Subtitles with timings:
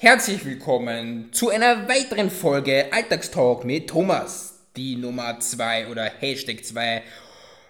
[0.00, 4.60] Herzlich willkommen zu einer weiteren Folge Alltagstalk mit Thomas.
[4.76, 7.02] Die Nummer 2 oder Hashtag 2,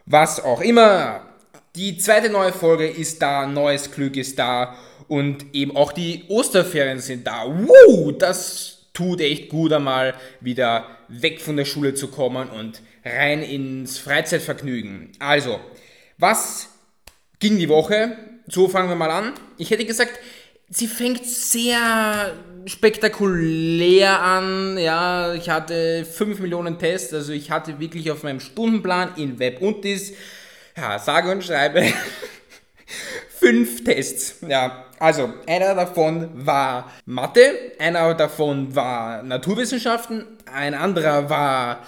[0.04, 1.22] was auch immer.
[1.74, 4.76] Die zweite neue Folge ist da, neues Glück ist da
[5.08, 7.46] und eben auch die Osterferien sind da.
[7.46, 13.42] Woo, das tut echt gut einmal wieder weg von der Schule zu kommen und rein
[13.42, 15.12] ins Freizeitvergnügen.
[15.18, 15.60] Also,
[16.18, 16.68] was
[17.38, 18.18] ging die Woche?
[18.48, 19.32] So fangen wir mal an.
[19.56, 20.18] Ich hätte gesagt,
[20.70, 22.32] sie fängt sehr
[22.66, 24.78] spektakulär an.
[24.78, 29.60] Ja, ich hatte 5 Millionen Tests, also ich hatte wirklich auf meinem Stundenplan in Web
[29.62, 30.12] und dies,
[30.76, 31.82] ja, sage und schreibe,
[33.38, 34.36] fünf Tests.
[34.46, 41.86] Ja, also einer davon war Mathe, einer davon war Naturwissenschaften, ein anderer war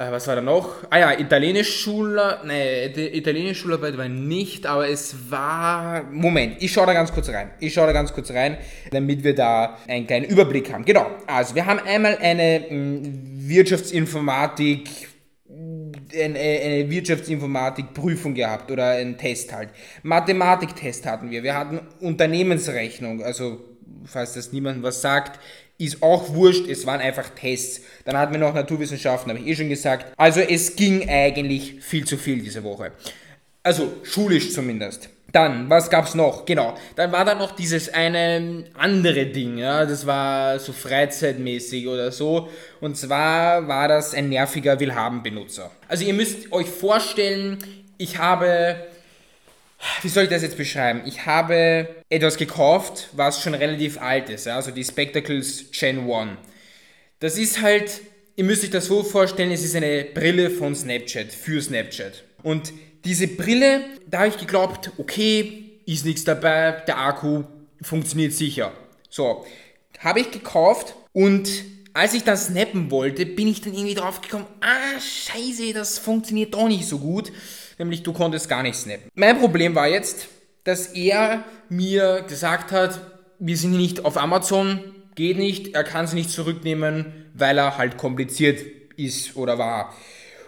[0.00, 0.76] äh, was war da noch?
[0.88, 6.94] Ah ja, Italienisch-Schule, nee, die Italienisch-Schularbeit war nicht, aber es war, Moment, ich schaue da
[6.94, 7.50] ganz kurz rein.
[7.60, 8.56] Ich schaue da ganz kurz rein,
[8.90, 10.84] damit wir da einen kleinen Überblick haben.
[10.86, 14.88] Genau, also wir haben einmal eine mh, mm, Wirtschaftsinformatik,
[16.14, 19.68] eine, eine Wirtschaftsinformatik-Prüfung gehabt oder einen Test halt.
[20.02, 21.42] Mathematiktest hatten wir.
[21.42, 23.60] Wir hatten Unternehmensrechnung, also
[24.06, 25.38] falls das niemandem was sagt,
[25.80, 27.80] ist auch wurscht, es waren einfach Tests.
[28.04, 30.12] Dann hatten wir noch Naturwissenschaften, habe ich eh schon gesagt.
[30.16, 32.92] Also es ging eigentlich viel zu viel diese Woche.
[33.62, 35.08] Also schulisch zumindest.
[35.32, 36.44] Dann, was gab's noch?
[36.44, 42.10] Genau, dann war da noch dieses eine andere Ding, ja, das war so freizeitmäßig oder
[42.10, 42.48] so.
[42.80, 45.70] Und zwar war das ein nerviger Willhaben-Benutzer.
[45.86, 47.58] Also ihr müsst euch vorstellen,
[47.96, 48.76] ich habe
[50.02, 51.02] wie soll ich das jetzt beschreiben?
[51.06, 56.38] Ich habe etwas gekauft, was schon relativ alt ist, also die Spectacles Gen 1.
[57.18, 58.00] Das ist halt,
[58.36, 62.24] ihr müsst euch das so vorstellen, es ist eine Brille von Snapchat, für Snapchat.
[62.42, 62.72] Und
[63.04, 67.44] diese Brille, da habe ich geglaubt, okay, ist nichts dabei, der Akku
[67.82, 68.72] funktioniert sicher.
[69.08, 69.46] So,
[69.98, 71.48] habe ich gekauft und
[71.92, 76.54] als ich dann snappen wollte, bin ich dann irgendwie drauf gekommen, ah, scheiße, das funktioniert
[76.54, 77.32] doch nicht so gut
[77.80, 79.10] nämlich du konntest gar nicht snappen.
[79.14, 80.28] Mein Problem war jetzt,
[80.62, 83.00] dass er mir gesagt hat,
[83.38, 84.80] wir sind nicht auf Amazon,
[85.16, 88.60] geht nicht, er kann sie nicht zurücknehmen, weil er halt kompliziert
[88.96, 89.94] ist oder war.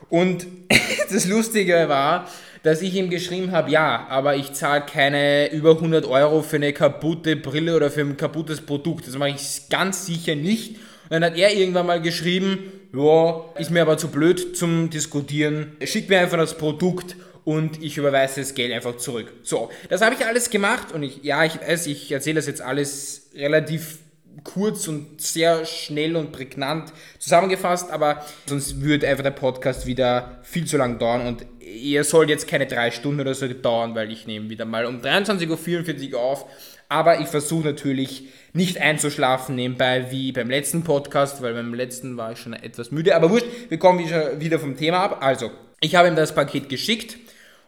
[0.08, 0.46] Und
[1.10, 2.28] das Lustige war,
[2.62, 6.72] dass ich ihm geschrieben habe, ja, aber ich zahle keine über 100 Euro für eine
[6.72, 9.08] kaputte Brille oder für ein kaputtes Produkt.
[9.08, 10.76] Das mache ich ganz sicher nicht.
[10.76, 12.58] Und dann hat er irgendwann mal geschrieben,
[12.94, 15.76] ja, ist mir aber zu blöd zum Diskutieren.
[15.84, 19.32] Schick mir einfach das Produkt und ich überweise das Geld einfach zurück.
[19.42, 22.60] So, das habe ich alles gemacht und ich, ja, ich weiß, ich erzähle das jetzt
[22.60, 23.98] alles relativ
[24.44, 30.66] kurz und sehr schnell und prägnant zusammengefasst, aber sonst würde einfach der Podcast wieder viel
[30.66, 34.26] zu lang dauern und ihr sollt jetzt keine drei Stunden oder so dauern, weil ich
[34.26, 36.46] nehme wieder mal um 23.44 Uhr auf,
[36.92, 42.32] aber ich versuche natürlich nicht einzuschlafen nebenbei wie beim letzten Podcast, weil beim letzten war
[42.32, 43.98] ich schon etwas müde, aber wurscht, wir kommen
[44.38, 45.18] wieder vom Thema ab.
[45.20, 47.16] Also, ich habe ihm das Paket geschickt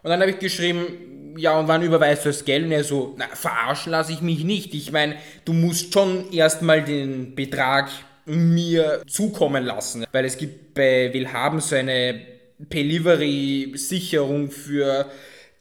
[0.03, 2.67] und dann habe ich geschrieben, ja, und wann überweist du das Geld?
[2.67, 4.75] Und er so, na, verarschen lasse ich mich nicht.
[4.75, 7.91] Ich meine, du musst schon erstmal den Betrag
[8.27, 12.21] mir zukommen lassen, weil es gibt bei Willhaben so eine
[12.59, 15.06] Delivery-Sicherung für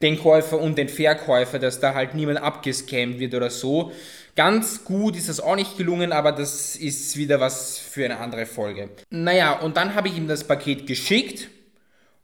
[0.03, 3.91] den Käufer und den Verkäufer, dass da halt niemand abgescammt wird oder so.
[4.35, 8.45] Ganz gut ist das auch nicht gelungen, aber das ist wieder was für eine andere
[8.45, 8.89] Folge.
[9.09, 11.49] Naja, und dann habe ich ihm das Paket geschickt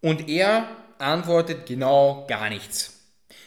[0.01, 0.67] und er
[0.97, 2.99] antwortet genau gar nichts.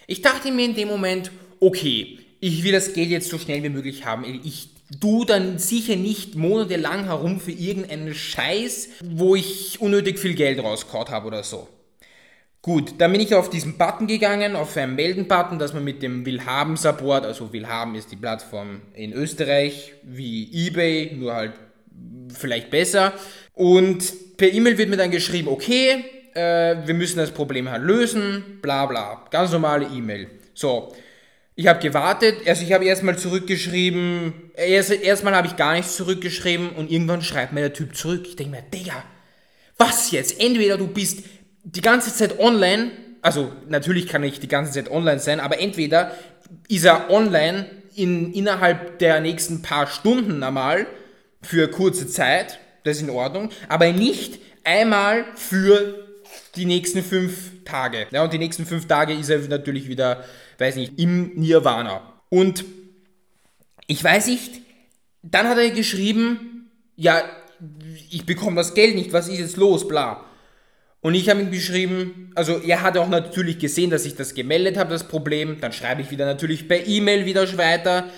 [0.06, 3.69] Ich dachte mir in dem Moment, okay, ich will das Geld jetzt so schnell wie
[3.69, 4.25] möglich haben.
[4.44, 4.70] Ich
[5.00, 11.09] tu dann sicher nicht monatelang herum für irgendeinen Scheiß, wo ich unnötig viel Geld rausgehauen
[11.09, 11.69] habe oder so.
[12.62, 16.25] Gut, dann bin ich auf diesen Button gegangen, auf einen Melden-Button, dass man mit dem
[16.25, 21.55] Willhaben-Support, also Willhaben ist die Plattform in Österreich, wie eBay, nur halt
[22.33, 23.15] vielleicht besser.
[23.55, 28.61] Und per E-Mail wird mir dann geschrieben, okay, äh, wir müssen das Problem halt lösen,
[28.62, 29.25] bla bla.
[29.31, 30.29] Ganz normale E-Mail.
[30.55, 30.94] So,
[31.56, 36.70] ich habe gewartet, also ich habe erstmal zurückgeschrieben, erst, erstmal habe ich gar nichts zurückgeschrieben
[36.70, 38.23] und irgendwann schreibt mir der Typ zurück.
[38.25, 39.03] Ich denke mir, Digga,
[39.79, 40.41] was jetzt?
[40.41, 41.25] Entweder du bist
[41.64, 46.12] die ganze Zeit online, also natürlich kann ich die ganze Zeit online sein, aber entweder
[46.69, 50.87] ist er online in, innerhalb der nächsten paar Stunden einmal
[51.43, 56.06] für kurze Zeit, das ist in Ordnung, aber nicht einmal für
[56.56, 58.06] die nächsten fünf Tage.
[58.11, 60.25] Ja, und die nächsten fünf Tage ist er natürlich wieder,
[60.59, 62.12] weiß nicht, im Nirvana.
[62.29, 62.64] Und
[63.87, 64.61] ich weiß nicht,
[65.23, 67.23] dann hat er geschrieben, ja,
[68.11, 70.25] ich bekomme das Geld nicht, was ist jetzt los, bla.
[71.02, 74.78] Und ich habe ihm geschrieben, also er hat auch natürlich gesehen, dass ich das gemeldet
[74.78, 75.60] habe, das Problem.
[75.60, 78.08] Dann schreibe ich wieder natürlich per E-Mail wieder weiter.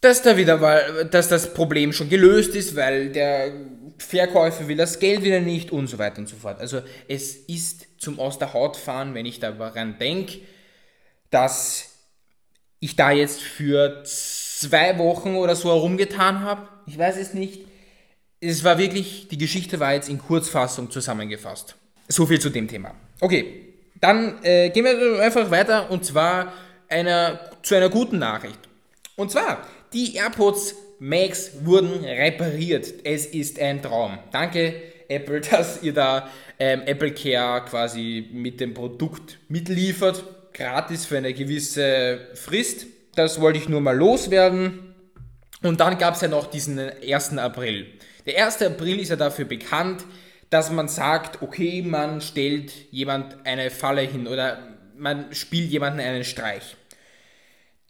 [0.00, 3.52] dass da wieder, weil, dass das Problem schon gelöst ist, weil der
[3.96, 6.60] Verkäufer will das Geld wieder nicht und so weiter und so fort.
[6.60, 10.40] Also es ist zum Aus der Haut fahren, wenn ich daran denke,
[11.30, 11.90] dass
[12.80, 16.68] ich da jetzt für zwei Wochen oder so herumgetan habe.
[16.86, 17.62] Ich weiß es nicht.
[18.40, 21.76] Es war wirklich, die Geschichte war jetzt in Kurzfassung zusammengefasst.
[22.08, 22.94] So viel zu dem Thema.
[23.20, 23.64] Okay,
[24.00, 26.52] dann äh, gehen wir einfach weiter und zwar
[26.88, 28.58] einer, zu einer guten Nachricht.
[29.16, 32.92] Und zwar, die AirPods Max wurden repariert.
[33.04, 34.18] Es ist ein Traum.
[34.32, 34.74] Danke,
[35.08, 36.28] Apple, dass ihr da
[36.58, 40.24] ähm, Apple Care quasi mit dem Produkt mitliefert.
[40.52, 42.86] Gratis für eine gewisse Frist.
[43.16, 44.94] Das wollte ich nur mal loswerden.
[45.62, 47.38] Und dann gab es ja noch diesen 1.
[47.38, 47.86] April.
[48.26, 48.62] Der 1.
[48.62, 50.04] April ist ja dafür bekannt,
[50.50, 54.58] dass man sagt, okay, man stellt jemand eine Falle hin oder
[54.96, 56.76] man spielt jemanden einen Streich.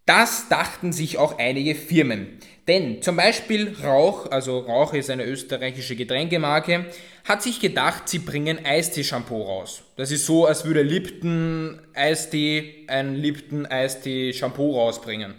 [0.06, 2.38] Das dachten sich auch einige Firmen.
[2.68, 6.86] Denn zum Beispiel Rauch, also Rauch ist eine österreichische Getränkemarke,
[7.24, 9.82] hat sich gedacht, sie bringen Eistee-Shampoo raus.
[9.96, 15.34] Das ist so, als würde Lipton Eistee ein Lipton Eistee-Shampoo rausbringen.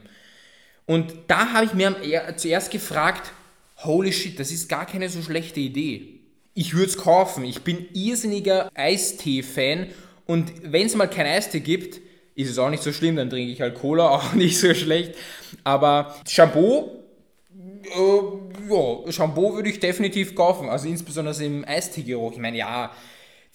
[0.87, 1.95] Und da habe ich mir
[2.37, 3.31] zuerst gefragt,
[3.77, 6.14] holy shit, das ist gar keine so schlechte Idee.
[6.57, 7.43] Ich würde es kaufen.
[7.43, 9.87] Ich bin irrsinniger Eistee-Fan
[10.25, 11.99] und wenn es mal kein Eistee gibt,
[12.33, 15.15] ist es auch nicht so schlimm, dann trinke ich halt Cola, auch nicht so schlecht.
[15.65, 17.03] Aber Shampoo,
[17.51, 22.31] äh, ja, Shampoo würde ich definitiv kaufen, also insbesondere im Eisteegeruch.
[22.31, 22.91] Ich meine, ja,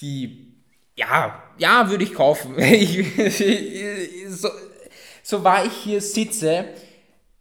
[0.02, 0.52] die,
[0.94, 2.54] ja, ja, würde ich kaufen.
[2.58, 3.02] Ich,
[4.28, 4.48] so,
[5.22, 6.66] so war ich hier sitze,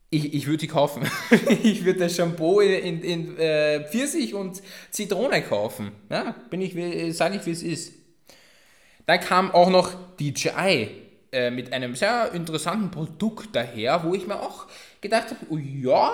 [0.10, 1.04] ich, ich würde die kaufen.
[1.64, 5.92] ich würde das Shampoo in, in, in äh, Pfirsich und Zitrone kaufen.
[6.10, 7.94] Ja, bin ich, sage ich, wie es ist.
[9.06, 10.90] Dann kam auch noch DJI
[11.32, 14.68] äh, mit einem sehr interessanten Produkt daher, wo ich mir auch
[15.02, 16.12] gedacht habe, oh ja,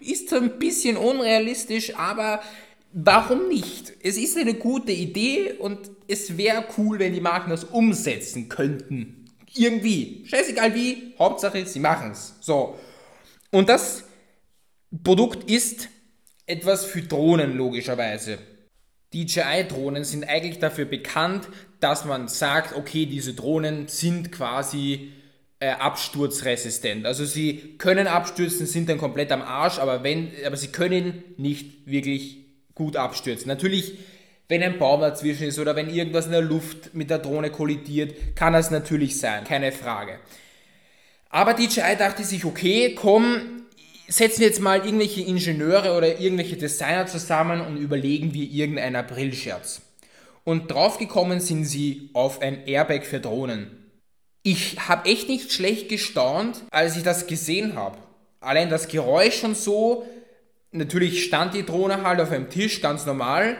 [0.00, 2.40] ist ein bisschen unrealistisch, aber
[2.92, 3.92] warum nicht?
[4.02, 9.26] Es ist eine gute Idee und es wäre cool, wenn die Marken das umsetzen könnten.
[9.54, 10.24] Irgendwie.
[10.26, 12.34] Scheißegal wie, Hauptsache, sie machen es.
[12.40, 12.78] So.
[13.50, 14.04] Und das
[15.04, 15.88] Produkt ist
[16.46, 18.38] etwas für Drohnen, logischerweise.
[19.14, 21.48] DJI-Drohnen sind eigentlich dafür bekannt,
[21.80, 25.12] dass man sagt, okay, diese Drohnen sind quasi
[25.60, 27.06] äh, absturzresistent.
[27.06, 31.86] Also sie können abstürzen, sind dann komplett am Arsch, aber, wenn, aber sie können nicht
[31.86, 32.38] wirklich
[32.74, 33.48] gut abstürzen.
[33.48, 33.98] Natürlich,
[34.48, 38.36] wenn ein Baum dazwischen ist oder wenn irgendwas in der Luft mit der Drohne kollidiert,
[38.36, 40.20] kann das natürlich sein, keine Frage.
[41.30, 43.58] Aber DJI dachte sich, okay, komm,
[44.08, 49.82] setzen jetzt mal irgendwelche Ingenieure oder irgendwelche Designer zusammen und überlegen wir irgendeinen Aprilscherz.
[50.44, 53.70] Und draufgekommen sind sie auf ein Airbag für Drohnen.
[54.42, 57.98] Ich habe echt nicht schlecht gestaunt, als ich das gesehen habe.
[58.40, 60.06] Allein das Geräusch schon so,
[60.72, 63.58] natürlich stand die Drohne halt auf einem Tisch, ganz normal.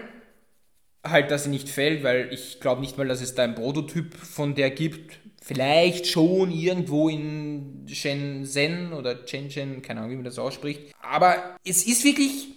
[1.05, 4.15] Halt, dass sie nicht fällt, weil ich glaube nicht mal, dass es da einen Prototyp
[4.15, 5.19] von der gibt.
[5.41, 10.93] Vielleicht schon irgendwo in Shenzhen oder Shenzhen, keine Ahnung, wie man das ausspricht.
[11.00, 12.49] Aber es ist wirklich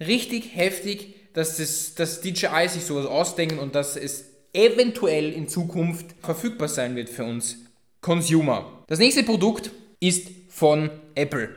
[0.00, 6.06] richtig heftig, dass, das, dass DJI sich sowas ausdenken und dass es eventuell in Zukunft
[6.22, 7.58] verfügbar sein wird für uns
[8.00, 8.84] Consumer.
[8.86, 9.70] Das nächste Produkt
[10.00, 11.54] ist von Apple.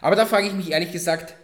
[0.00, 1.34] Aber da frage ich mich ehrlich gesagt,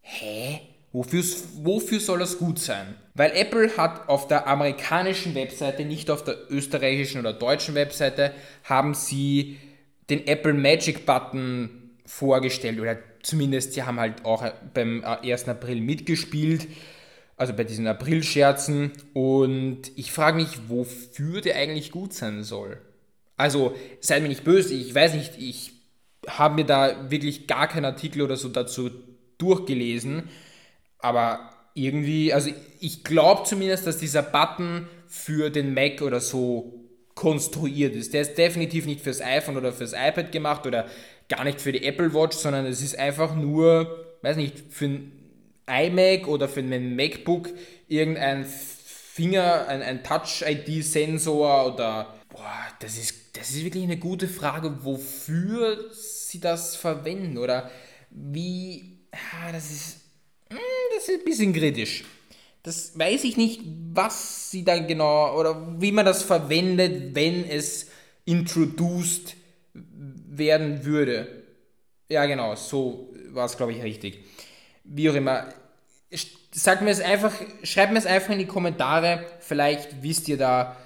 [0.00, 0.60] hä?
[0.92, 1.24] Wofür,
[1.56, 2.94] wofür soll das gut sein?
[3.14, 8.32] Weil Apple hat auf der amerikanischen Webseite, nicht auf der österreichischen oder deutschen Webseite,
[8.64, 9.58] haben sie
[10.10, 14.44] den Apple Magic Button vorgestellt oder zumindest sie haben halt auch
[14.74, 15.48] beim 1.
[15.48, 16.66] April mitgespielt,
[17.36, 22.78] also bei diesen April-Scherzen und ich frage mich, wofür der eigentlich gut sein soll.
[23.36, 25.72] Also seid mir nicht böse, ich weiß nicht, ich
[26.26, 28.90] habe mir da wirklich gar keinen Artikel oder so dazu
[29.38, 30.28] durchgelesen
[31.04, 32.50] aber irgendwie, also
[32.80, 36.80] ich glaube zumindest, dass dieser Button für den Mac oder so
[37.14, 38.14] konstruiert ist.
[38.14, 40.86] Der ist definitiv nicht fürs iPhone oder fürs iPad gemacht oder
[41.28, 45.12] gar nicht für die Apple Watch, sondern es ist einfach nur, weiß nicht, für ein
[45.66, 47.50] iMac oder für ein MacBook
[47.88, 54.84] irgendein Finger, ein, ein Touch-ID-Sensor oder boah, das ist, das ist wirklich eine gute Frage,
[54.84, 57.70] wofür sie das verwenden oder
[58.10, 60.00] wie, ja, das ist,
[60.94, 62.04] das ist ein bisschen kritisch.
[62.62, 63.60] Das weiß ich nicht,
[63.92, 67.90] was sie dann genau oder wie man das verwendet, wenn es
[68.24, 69.36] introduced
[69.74, 71.44] werden würde.
[72.08, 74.24] Ja, genau, so war es, glaube ich, richtig.
[74.84, 75.48] Wie auch immer.
[76.52, 77.32] Sag mir es einfach,
[77.64, 79.26] schreibt mir es einfach in die Kommentare.
[79.40, 80.76] Vielleicht wisst ihr da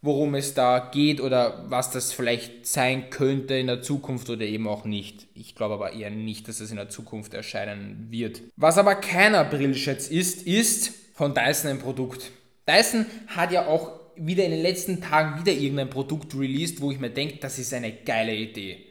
[0.00, 4.68] worum es da geht oder was das vielleicht sein könnte in der Zukunft oder eben
[4.68, 5.26] auch nicht.
[5.34, 8.42] Ich glaube aber eher nicht, dass es in der Zukunft erscheinen wird.
[8.56, 12.30] Was aber kein Aprilscherz ist, ist von Dyson ein Produkt.
[12.68, 16.98] Dyson hat ja auch wieder in den letzten Tagen wieder irgendein Produkt released, wo ich
[16.98, 18.84] mir denke, das ist eine geile Idee.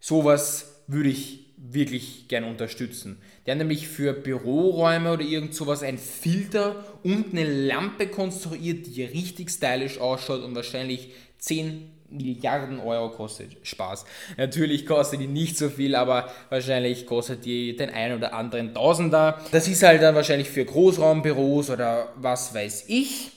[0.00, 3.18] Sowas würde ich wirklich gern unterstützen.
[3.46, 9.50] Der nämlich für Büroräume oder irgend sowas ein Filter und eine Lampe konstruiert, die richtig
[9.50, 13.56] stylisch ausschaut und wahrscheinlich 10 Milliarden Euro kostet.
[13.62, 14.04] Spaß.
[14.36, 19.40] Natürlich kostet die nicht so viel, aber wahrscheinlich kostet die den einen oder anderen Tausender.
[19.50, 23.32] Das ist halt dann wahrscheinlich für Großraumbüros oder was weiß ich.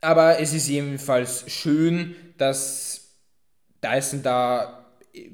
[0.00, 3.08] Aber es ist jedenfalls schön, dass
[3.82, 4.84] Dyson da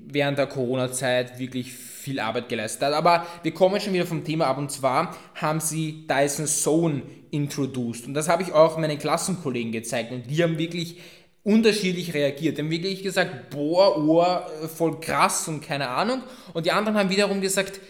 [0.07, 1.73] während der Corona-Zeit wirklich
[2.05, 2.93] viel Arbeit geleistet hat.
[2.93, 8.07] Aber wir kommen schon wieder vom Thema ab und zwar haben sie Dyson Zone introduced.
[8.07, 11.01] Und das habe ich auch meinen Klassenkollegen gezeigt und die haben wirklich
[11.43, 12.59] unterschiedlich reagiert.
[12.59, 16.23] Die haben wirklich gesagt, boah, Ohr, voll krass und keine Ahnung.
[16.53, 17.81] Und die anderen haben wiederum gesagt,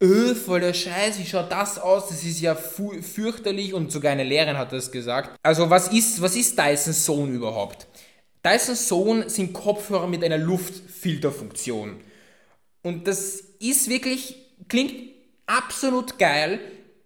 [0.00, 2.08] öh, voll der Scheiß, wie schaut das aus?
[2.08, 5.30] Das ist ja fürchterlich und sogar eine Lehrerin hat das gesagt.
[5.42, 7.86] Also was ist, was ist Dyson Zone überhaupt?
[8.44, 12.00] Dyson Zone sind Kopfhörer mit einer Luftfilterfunktion.
[12.84, 14.36] Und das ist wirklich,
[14.68, 14.94] klingt
[15.46, 16.60] absolut geil,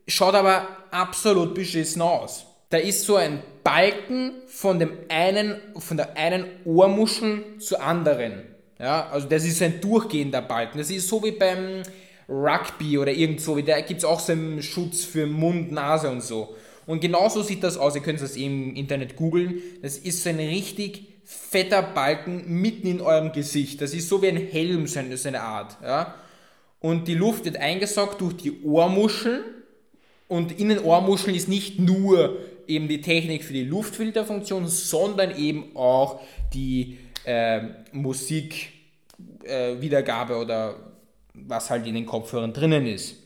[0.08, 2.44] schaut aber absolut beschissen aus.
[2.68, 8.42] Da ist so ein Balken von dem einen, von der einen Ohrmuschel zur anderen.
[8.78, 10.78] Ja, also das ist ein durchgehender Balken.
[10.78, 11.82] Das ist so wie beim
[12.28, 16.23] Rugby oder irgend so, da gibt es auch so einen Schutz für Mund, Nase und
[16.23, 16.56] so.
[16.87, 19.62] Und genauso sieht das aus, ihr könnt das im Internet googeln.
[19.80, 23.82] Das ist so ein richtig fetter Balken mitten in eurem Gesicht.
[23.82, 25.76] Das ist so wie ein Helm, so eine Art.
[25.82, 26.14] Ja?
[26.80, 29.42] Und die Luft wird eingesaugt durch die Ohrmuscheln.
[30.26, 35.76] Und in den Ohrmuscheln ist nicht nur eben die Technik für die Luftfilterfunktion, sondern eben
[35.76, 36.23] auch
[36.54, 37.61] die äh,
[37.92, 40.76] Musikwiedergabe äh, oder
[41.35, 43.16] was halt in den Kopfhörern drinnen ist.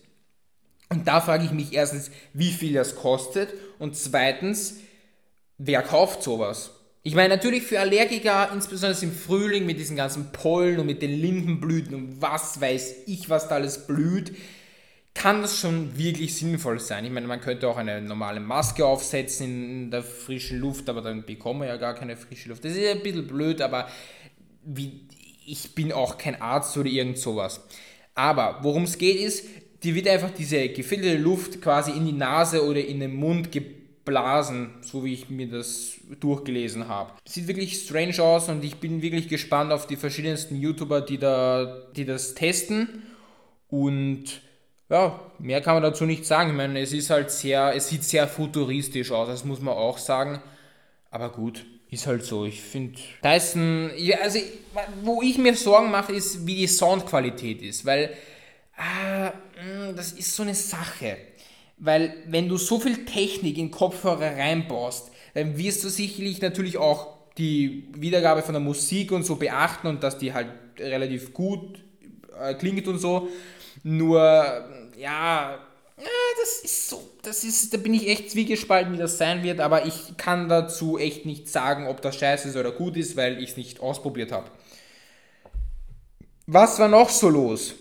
[0.89, 4.81] Und da frage ich mich erstens, wie viel das kostet und zweitens,
[5.57, 6.73] wer kauft sowas?
[7.05, 11.11] Ich meine, natürlich für Allergiker, insbesondere im Frühling mit diesen ganzen Pollen und mit den
[11.11, 14.37] Lindenblüten und was weiß ich, was da alles blüht,
[15.13, 17.05] kann das schon wirklich sinnvoll sein.
[17.05, 21.27] Ich meine, man könnte auch eine normale Maske aufsetzen in der frischen Luft, aber dann
[21.27, 22.65] bekommen wir ja gar keine frische Luft.
[22.65, 23.89] Das ist ein bisschen blöd, aber
[24.65, 25.09] wie,
[25.45, 27.61] ich bin auch kein Arzt oder irgend sowas.
[28.15, 29.45] Aber worum es geht ist,
[29.83, 33.82] die wird einfach diese gefilterte Luft quasi in die Nase oder in den Mund geblasen
[34.05, 37.13] Blasen, so wie ich mir das durchgelesen habe.
[37.25, 41.87] Sieht wirklich strange aus und ich bin wirklich gespannt auf die verschiedensten YouTuber, die, da,
[41.95, 43.03] die das testen.
[43.69, 44.43] Und
[44.91, 46.51] ja, mehr kann man dazu nicht sagen.
[46.51, 49.99] Ich meine, es ist halt sehr, es sieht sehr futuristisch aus, das muss man auch
[49.99, 50.43] sagen.
[51.11, 52.45] Aber gut, ist halt so.
[52.45, 53.91] Ich finde, Dyson,
[54.23, 54.39] also
[55.03, 58.15] wo ich mir Sorgen mache, ist, wie die Soundqualität ist, weil
[58.77, 59.33] ah,
[59.95, 61.17] das ist so eine Sache.
[61.79, 67.09] Weil wenn du so viel Technik in Kopfhörer reinbaust, dann wirst du sicherlich natürlich auch
[67.39, 70.49] die Wiedergabe von der Musik und so beachten und dass die halt
[70.79, 71.83] relativ gut
[72.39, 73.29] äh, klingt und so.
[73.83, 74.21] Nur,
[74.99, 75.59] ja,
[76.41, 79.87] das ist so, das ist, da bin ich echt zwiegespalten, wie das sein wird, aber
[79.87, 83.51] ich kann dazu echt nicht sagen, ob das scheiße ist oder gut ist, weil ich
[83.51, 84.51] es nicht ausprobiert habe.
[86.47, 87.75] Was war noch so los?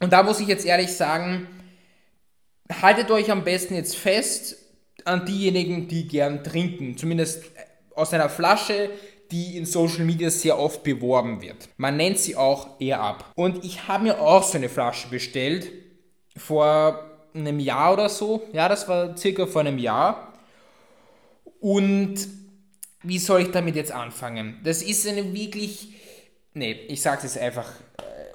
[0.00, 1.46] Und da muss ich jetzt ehrlich sagen,
[2.80, 4.56] haltet euch am besten jetzt fest
[5.04, 6.96] an diejenigen, die gern trinken.
[6.96, 7.42] Zumindest
[7.94, 8.90] aus einer Flasche,
[9.30, 11.68] die in Social Media sehr oft beworben wird.
[11.76, 13.32] Man nennt sie auch Air Up.
[13.34, 15.70] Und ich habe mir auch so eine Flasche bestellt
[16.36, 18.42] vor einem Jahr oder so.
[18.52, 20.34] Ja, das war circa vor einem Jahr.
[21.60, 22.16] Und
[23.02, 24.60] wie soll ich damit jetzt anfangen?
[24.64, 25.94] Das ist eine wirklich.
[26.54, 27.70] Nee, ich sage es einfach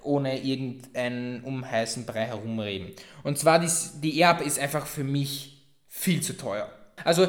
[0.08, 2.94] ohne irgendeinen um heißen Brei herumreden.
[3.24, 3.70] Und zwar, die,
[4.02, 6.72] die Erb ist einfach für mich viel zu teuer.
[7.04, 7.28] Also,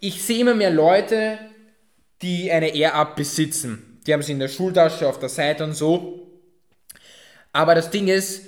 [0.00, 1.38] ich sehe immer mehr Leute,
[2.22, 4.00] die eine Air-Up besitzen.
[4.06, 6.28] Die haben sie in der Schultasche, auf der Seite und so.
[7.52, 8.42] Aber das Ding ist,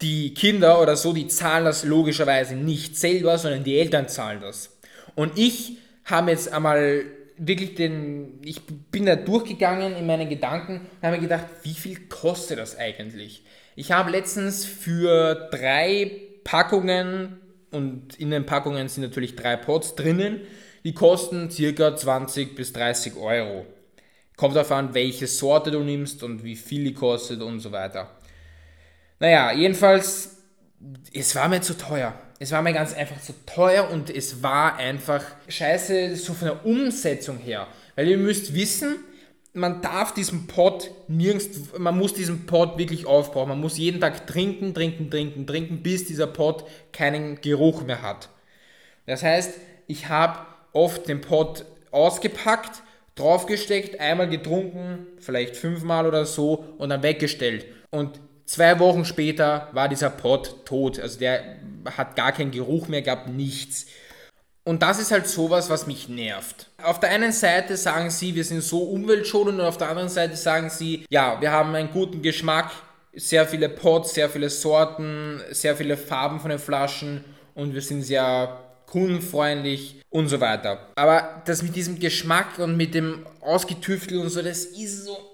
[0.00, 4.78] die Kinder oder so, die zahlen das logischerweise nicht selber, sondern die Eltern zahlen das.
[5.14, 7.04] Und ich habe jetzt einmal
[7.40, 12.06] wirklich den, ich bin da durchgegangen in meinen Gedanken und habe mir gedacht, wie viel
[12.08, 13.44] kostet das eigentlich?
[13.76, 16.10] Ich habe letztens für drei
[16.44, 20.42] Packungen und in den Packungen sind natürlich drei Pots drinnen,
[20.84, 23.64] die kosten circa 20 bis 30 Euro.
[24.36, 28.10] Kommt darauf an, welche Sorte du nimmst und wie viel die kostet und so weiter.
[29.18, 30.38] Naja, jedenfalls,
[31.12, 32.14] es war mir zu teuer.
[32.42, 36.64] Es war mir ganz einfach zu teuer und es war einfach scheiße, so von der
[36.64, 37.66] Umsetzung her.
[37.96, 38.96] Weil ihr müsst wissen,
[39.52, 43.50] man darf diesen Pot nirgends, man muss diesen Pot wirklich aufbrauchen.
[43.50, 48.30] Man muss jeden Tag trinken, trinken, trinken, trinken, bis dieser Pot keinen Geruch mehr hat.
[49.04, 49.52] Das heißt,
[49.86, 50.38] ich habe
[50.72, 52.82] oft den Pot ausgepackt,
[53.16, 57.66] draufgesteckt, einmal getrunken, vielleicht fünfmal oder so und dann weggestellt.
[57.90, 58.18] Und
[58.50, 60.98] zwei Wochen später war dieser Pot tot.
[60.98, 61.56] Also der
[61.96, 63.86] hat gar keinen Geruch mehr gehabt, nichts.
[64.64, 66.68] Und das ist halt sowas, was mich nervt.
[66.82, 70.36] Auf der einen Seite sagen sie, wir sind so umweltschonend und auf der anderen Seite
[70.36, 72.70] sagen sie, ja, wir haben einen guten Geschmack,
[73.14, 78.02] sehr viele Pots, sehr viele Sorten, sehr viele Farben von den Flaschen und wir sind
[78.02, 80.88] sehr kundenfreundlich und so weiter.
[80.96, 85.29] Aber das mit diesem Geschmack und mit dem Ausgetüftel und so, das ist so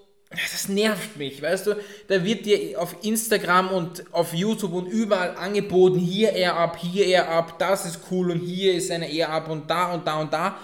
[0.52, 1.76] das nervt mich, weißt du?
[2.08, 7.06] Da wird dir auf Instagram und auf YouTube und überall angeboten, hier eher ab, hier
[7.06, 10.20] eher ab, das ist cool und hier ist eine eher ab und da und da
[10.20, 10.58] und da.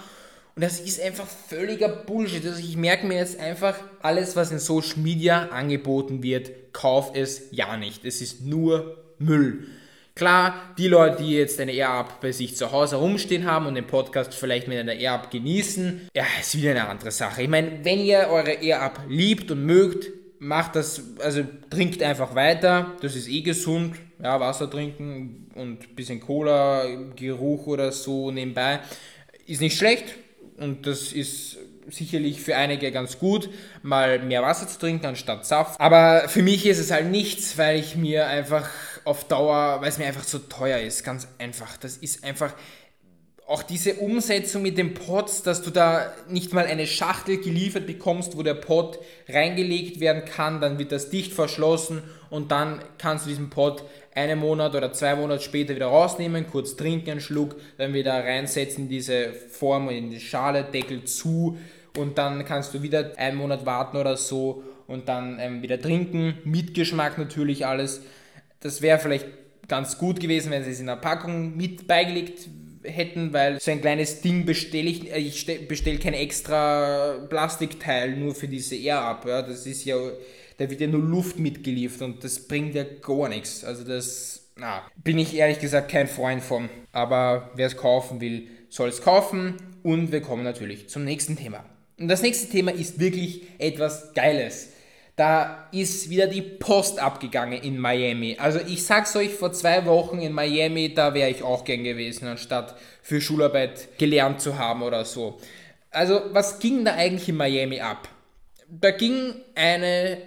[0.55, 2.45] Und das ist einfach völliger Bullshit.
[2.45, 7.43] Also ich merke mir jetzt einfach, alles, was in Social Media angeboten wird, kauf es
[7.51, 8.05] ja nicht.
[8.05, 9.67] Es ist nur Müll.
[10.15, 13.87] Klar, die Leute, die jetzt eine Air-Up bei sich zu Hause rumstehen haben und den
[13.87, 17.41] Podcast vielleicht mit einer Air-Up genießen, ja, ist wieder eine andere Sache.
[17.41, 22.91] Ich meine, wenn ihr eure Air-Up liebt und mögt, macht das, also trinkt einfach weiter,
[23.01, 28.81] das ist eh gesund, ja, Wasser trinken und ein bisschen Cola, Geruch oder so nebenbei,
[29.47, 30.13] ist nicht schlecht
[30.57, 31.57] und das ist
[31.89, 33.49] sicherlich für einige ganz gut,
[33.81, 35.79] mal mehr Wasser zu trinken anstatt Saft.
[35.81, 38.69] Aber für mich ist es halt nichts, weil ich mir einfach
[39.05, 41.77] auf Dauer, weil es mir einfach zu teuer ist, ganz einfach.
[41.77, 42.53] Das ist einfach
[43.45, 48.37] auch diese Umsetzung mit den Pots, dass du da nicht mal eine Schachtel geliefert bekommst,
[48.37, 53.29] wo der Pot reingelegt werden kann, dann wird das dicht verschlossen und dann kannst du
[53.29, 53.83] diesen Pot
[54.15, 58.85] einen Monat oder zwei Monate später wieder rausnehmen, kurz trinken, einen Schluck, dann wieder reinsetzen
[58.85, 61.57] in diese Form, in die Schale, Deckel zu
[61.97, 66.37] und dann kannst du wieder einen Monat warten oder so und dann ähm, wieder trinken,
[66.43, 68.01] mit Geschmack natürlich alles.
[68.63, 69.27] Das wäre vielleicht
[69.67, 72.47] ganz gut gewesen, wenn sie es in der Packung mit beigelegt
[72.83, 78.35] hätten, weil so ein kleines Ding bestelle ich, äh, ich bestelle kein extra Plastikteil nur
[78.35, 79.25] für diese Air ab.
[79.27, 79.97] Ja, das ist ja,
[80.57, 83.63] da wird ja nur Luft mitgeliefert und das bringt ja gar nichts.
[83.63, 86.69] Also das, na, bin ich ehrlich gesagt kein Freund von.
[86.91, 91.65] Aber wer es kaufen will, soll es kaufen und wir kommen natürlich zum nächsten Thema.
[91.97, 94.72] Und das nächste Thema ist wirklich etwas Geiles.
[95.15, 98.37] Da ist wieder die Post abgegangen in Miami.
[98.39, 102.27] Also ich sag's euch, vor zwei Wochen in Miami, da wäre ich auch gern gewesen,
[102.27, 105.39] anstatt für Schularbeit gelernt zu haben oder so.
[105.91, 108.09] Also was ging da eigentlich in Miami ab?
[108.67, 110.17] Da ging eine,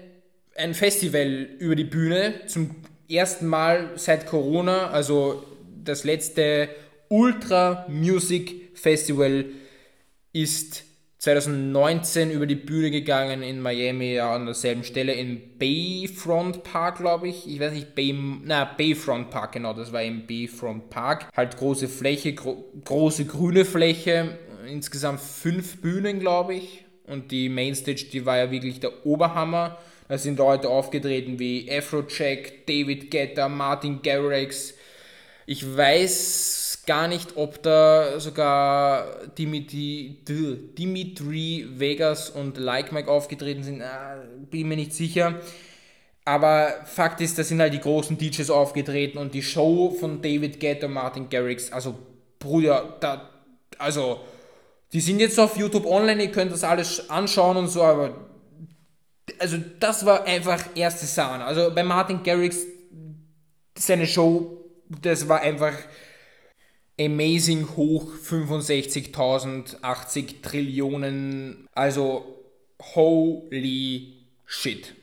[0.54, 2.76] ein Festival über die Bühne zum
[3.10, 5.42] ersten Mal seit Corona, also
[5.84, 6.68] das letzte
[7.08, 9.46] Ultra Music Festival
[10.32, 10.85] ist
[11.18, 17.28] 2019 über die Bühne gegangen in Miami, ja, an derselben Stelle in Bayfront Park, glaube
[17.28, 17.48] ich.
[17.48, 21.28] Ich weiß nicht, Bay, na, Bayfront Park, genau, das war im Bayfront Park.
[21.34, 24.38] Halt große Fläche, gro große grüne Fläche,
[24.70, 26.84] insgesamt fünf Bühnen, glaube ich.
[27.06, 29.78] Und die Mainstage, die war ja wirklich der Oberhammer.
[30.08, 34.74] Da sind Leute aufgetreten wie Afrojack, David Guetta, Martin Garrix.
[35.46, 40.18] Ich weiß gar nicht, ob da sogar Dimitri,
[40.78, 43.82] Dimitri Vegas und Like Mike aufgetreten sind.
[43.82, 45.40] Ah, bin mir nicht sicher.
[46.24, 50.58] Aber Fakt ist, da sind halt die großen DJs aufgetreten und die Show von David
[50.58, 51.96] Guetta und Martin Garrix, also
[52.40, 53.30] Bruder, da,
[53.78, 54.20] also
[54.92, 58.26] die sind jetzt auf YouTube online, ihr könnt das alles anschauen und so, aber
[59.38, 61.44] also das war einfach erste Sahne.
[61.44, 62.58] Also bei Martin Garrix,
[63.78, 65.74] seine Show, das war einfach
[66.98, 71.68] amazing hoch 65.080 Trillionen.
[71.74, 72.24] Also
[72.94, 74.14] holy
[74.46, 74.94] shit.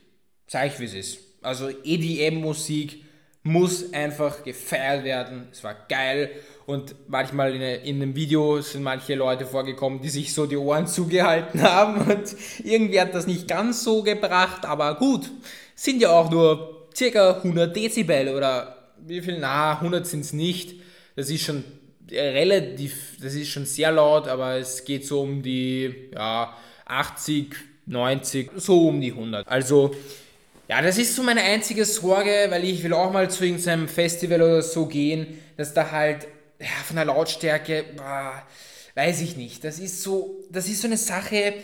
[0.46, 1.18] Sag ich, wie es ist.
[1.42, 3.04] Also EDM-Musik
[3.42, 5.48] muss einfach gefeiert werden.
[5.52, 6.30] Es war geil.
[6.66, 10.86] Und manchmal in, in einem Video sind manche Leute vorgekommen, die sich so die Ohren
[10.86, 12.10] zugehalten haben.
[12.10, 14.64] Und irgendwie hat das nicht ganz so gebracht.
[14.64, 15.30] Aber gut,
[15.74, 19.38] sind ja auch nur circa 100 Dezibel oder wie viel?
[19.38, 20.76] Na, 100 sind es nicht.
[21.16, 21.62] Das ist schon
[22.10, 27.54] relativ, das ist schon sehr laut, aber es geht so um die ja, 80,
[27.86, 29.48] 90, so um die 100.
[29.48, 29.94] Also,
[30.68, 34.40] ja, das ist so meine einzige Sorge, weil ich will auch mal zu irgendeinem Festival
[34.40, 36.26] oder so gehen, dass da halt
[36.58, 38.42] ja, von der Lautstärke, boah,
[38.94, 39.64] weiß ich nicht.
[39.64, 41.54] Das ist so, das ist so eine Sache,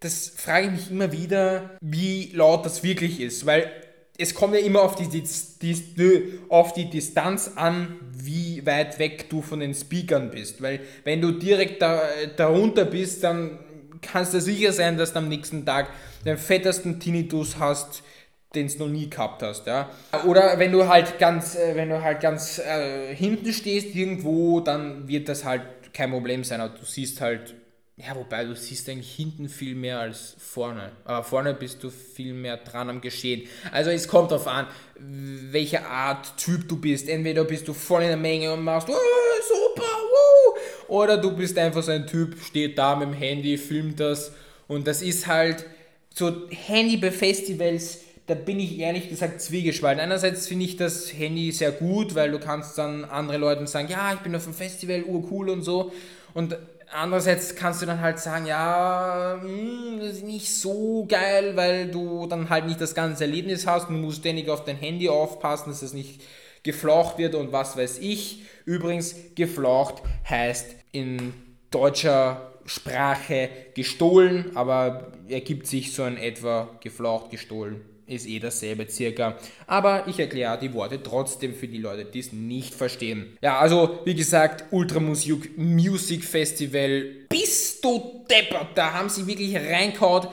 [0.00, 3.70] das frage ich mich immer wieder, wie laut das wirklich ist, weil
[4.18, 5.22] es kommt ja immer auf die, die,
[5.62, 10.62] die, auf die Distanz an, wie weit weg du von den Speakern bist.
[10.62, 12.00] Weil wenn du direkt da,
[12.36, 13.58] darunter bist, dann
[14.00, 15.90] kannst du sicher sein, dass du am nächsten Tag
[16.24, 18.02] den fettesten Tinnitus hast,
[18.54, 19.90] den du noch nie gehabt hast, ja.
[20.24, 25.08] Oder wenn du halt ganz, äh, wenn du halt ganz äh, hinten stehst irgendwo, dann
[25.08, 26.60] wird das halt kein Problem sein.
[26.60, 27.54] Aber du siehst halt,
[27.96, 30.92] ja, wobei du siehst eigentlich hinten viel mehr als vorne.
[31.04, 33.48] Aber vorne bist du viel mehr dran am Geschehen.
[33.72, 34.66] Also es kommt darauf an,
[34.98, 37.08] welche Art Typ du bist.
[37.08, 40.58] Entweder bist du voll in der Menge und machst, oh, super, woo!
[40.88, 44.32] oder du bist einfach so ein Typ, steht da mit dem Handy, filmt das.
[44.68, 45.64] Und das ist halt
[46.14, 50.02] so Handy bei Festivals da bin ich ehrlich gesagt zwiegespalten.
[50.02, 54.12] Einerseits finde ich das Handy sehr gut, weil du kannst dann anderen Leuten sagen, ja,
[54.14, 55.92] ich bin auf dem Festival, urcool und so.
[56.34, 56.56] Und
[56.92, 61.90] andererseits kannst du dann halt sagen, ja, mh, hm, das ist nicht so geil, weil
[61.90, 63.88] du dann halt nicht das ganze Erlebnis hast.
[63.88, 66.22] Du musst ständig auf dein Handy aufpassen, dass es nicht
[66.62, 68.44] geflaucht wird und was weiß ich.
[68.64, 71.32] Übrigens, geflaucht heißt in
[71.70, 79.36] deutscher Sprache gestohlen, aber ergibt sich so in etwa geflaucht, gestohlen ist eh dasselbe circa.
[79.66, 83.36] Aber ich erkläre die Worte trotzdem für die Leute, die es nicht verstehen.
[83.42, 87.06] Ja, also wie gesagt, Ultramusik Music Festival.
[87.28, 88.68] Bist du deppert?
[88.74, 90.28] Da haben sie wirklich reingehauen.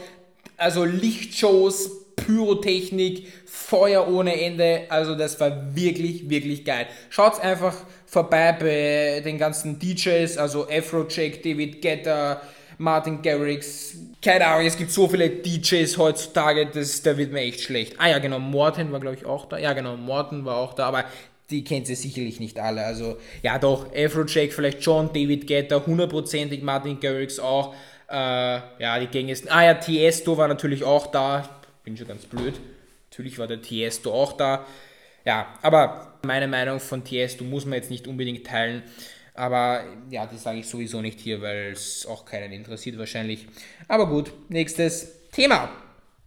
[0.57, 4.83] Also Lichtshows, Pyrotechnik, Feuer ohne Ende.
[4.89, 6.87] Also das war wirklich, wirklich geil.
[7.09, 12.41] Schaut einfach vorbei bei den ganzen DJs, also Afrojack, David Guetta,
[12.83, 17.61] Martin Garrix, keine Ahnung, es gibt so viele DJs heutzutage, das, da wird mir echt
[17.61, 17.95] schlecht.
[17.97, 19.57] Ah ja, genau, Morten war glaube ich auch da.
[19.57, 21.05] Ja, genau, Morten war auch da, aber
[21.49, 22.83] die kennt ihr sicherlich nicht alle.
[22.83, 27.73] Also, ja doch, Afrojack vielleicht schon, David Guetta, hundertprozentig, Martin Garrix auch.
[28.09, 29.49] Äh, ja, die gängigsten.
[29.49, 31.49] Ah ja, Tiesto war natürlich auch da.
[31.85, 32.59] Bin schon ganz blöd.
[33.09, 34.65] Natürlich war der Tiesto auch da.
[35.25, 38.83] Ja, aber meine Meinung von Tiesto muss man jetzt nicht unbedingt teilen.
[39.33, 43.47] Aber ja, das sage ich sowieso nicht hier, weil es auch keinen interessiert wahrscheinlich.
[43.87, 45.69] Aber gut, nächstes Thema.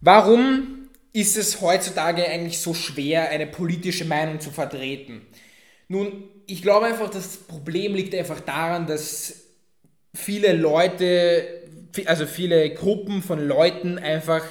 [0.01, 5.25] Warum ist es heutzutage eigentlich so schwer, eine politische Meinung zu vertreten?
[5.87, 9.45] Nun, ich glaube einfach, das Problem liegt einfach daran, dass
[10.13, 11.63] viele Leute,
[12.05, 14.43] also viele Gruppen von Leuten einfach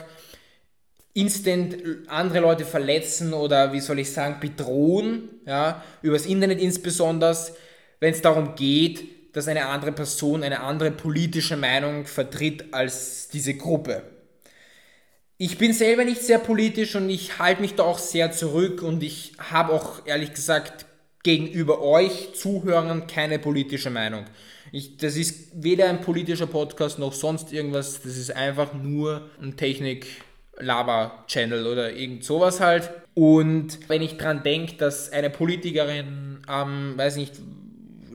[1.12, 1.76] instant
[2.08, 7.36] andere Leute verletzen oder wie soll ich sagen, bedrohen, ja, übers Internet insbesondere
[8.00, 9.04] wenn es darum geht,
[9.36, 14.02] dass eine andere Person eine andere politische Meinung vertritt als diese Gruppe.
[15.38, 19.02] Ich bin selber nicht sehr politisch und ich halte mich da auch sehr zurück und
[19.02, 20.86] ich habe auch ehrlich gesagt
[21.22, 24.24] gegenüber euch Zuhörern keine politische Meinung.
[24.72, 29.58] Ich, das ist weder ein politischer Podcast noch sonst irgendwas, das ist einfach nur ein
[29.58, 32.90] Technik-Laber-Channel oder irgend sowas halt.
[33.12, 37.34] Und wenn ich dran denke, dass eine Politikerin ähm, weiß nicht,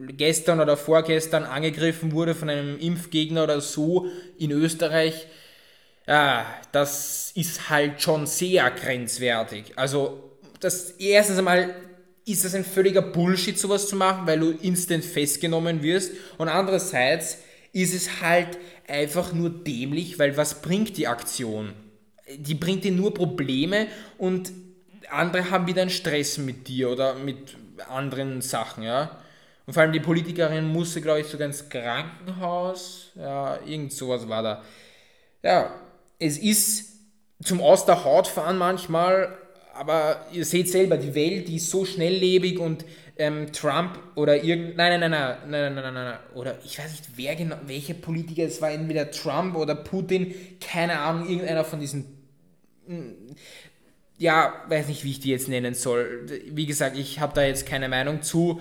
[0.08, 4.06] gestern oder vorgestern angegriffen wurde von einem Impfgegner oder so
[4.38, 5.26] in Österreich,
[6.06, 9.72] ja, das ist halt schon sehr grenzwertig.
[9.76, 11.74] Also, das erstens einmal
[12.24, 16.12] ist das ein völliger Bullshit, sowas zu machen, weil du instant festgenommen wirst.
[16.38, 17.38] Und andererseits
[17.72, 21.72] ist es halt einfach nur dämlich, weil was bringt die Aktion?
[22.36, 23.86] Die bringt dir nur Probleme
[24.18, 24.52] und
[25.10, 27.56] andere haben wieder einen Stress mit dir oder mit
[27.88, 29.21] anderen Sachen, ja.
[29.66, 33.12] Und vor allem die Politikerin musste, glaube ich, sogar ins Krankenhaus.
[33.14, 34.62] Ja, irgend sowas war da.
[35.42, 35.74] Ja,
[36.18, 36.92] es ist
[37.42, 39.36] zum Aus der Haut fahren manchmal,
[39.74, 42.84] aber ihr seht selber, die Welt, die ist so schnelllebig und
[43.16, 44.76] ähm, Trump oder irgend.
[44.76, 47.94] Nein, nein, nein, nein, nein, nein, nein, nein, oder ich weiß nicht, wer genau, welche
[47.94, 52.18] Politiker, es war entweder Trump oder Putin, keine Ahnung, irgendeiner von diesen.
[52.86, 53.14] Hm,
[54.18, 56.26] ja, weiß nicht, wie ich die jetzt nennen soll.
[56.46, 58.60] Wie gesagt, ich habe da jetzt keine Meinung zu.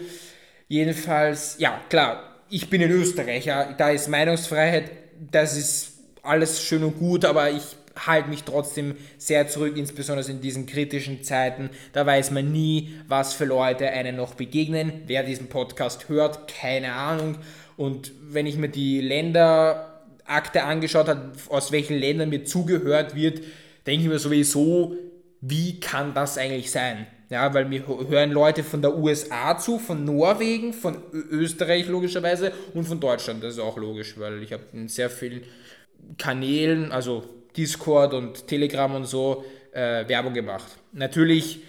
[0.72, 3.44] Jedenfalls, ja, klar, ich bin in Österreich,
[3.78, 4.90] da ist Meinungsfreiheit,
[5.30, 5.92] das ist
[6.24, 11.24] alles schön und gut, aber ich halte mich trotzdem sehr zurück, insbesondere in diesen kritischen
[11.26, 11.72] Zeiten.
[11.92, 15.02] Da weiß man nie, was für Leute einen noch begegnen.
[15.08, 17.40] Wer diesen Podcast hört, keine Ahnung.
[17.76, 23.42] Und wenn ich mir die Länderakte angeschaut habe, aus welchen Ländern mir zugehört wird,
[23.86, 24.96] denke ich mir sowieso,
[25.42, 27.08] wie kann das eigentlich sein?
[27.32, 32.84] Ja, weil mir hören Leute von der USA zu, von Norwegen, von Österreich logischerweise und
[32.84, 33.42] von Deutschland.
[33.42, 35.44] Das ist auch logisch, weil ich habe in sehr vielen
[36.18, 37.24] Kanälen, also
[37.56, 40.78] Discord und Telegram und so, äh, Werbung gemacht.
[40.92, 41.62] Natürlich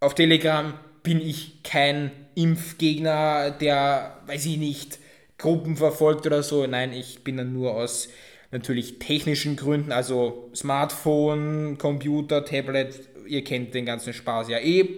[0.00, 4.98] auf Telegram bin ich kein Impfgegner, der, weiß ich nicht,
[5.38, 6.66] Gruppen verfolgt oder so.
[6.66, 8.10] Nein, ich bin dann nur aus
[8.50, 14.88] natürlich technischen Gründen, also Smartphone, Computer, Tablet, ihr kennt den ganzen Spaß ja eh.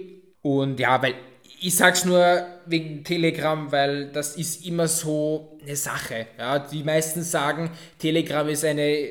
[0.43, 1.15] Und ja, weil
[1.61, 6.27] ich sag's nur wegen Telegram, weil das ist immer so eine Sache.
[6.39, 9.09] Ja, die meisten sagen, Telegram ist eine,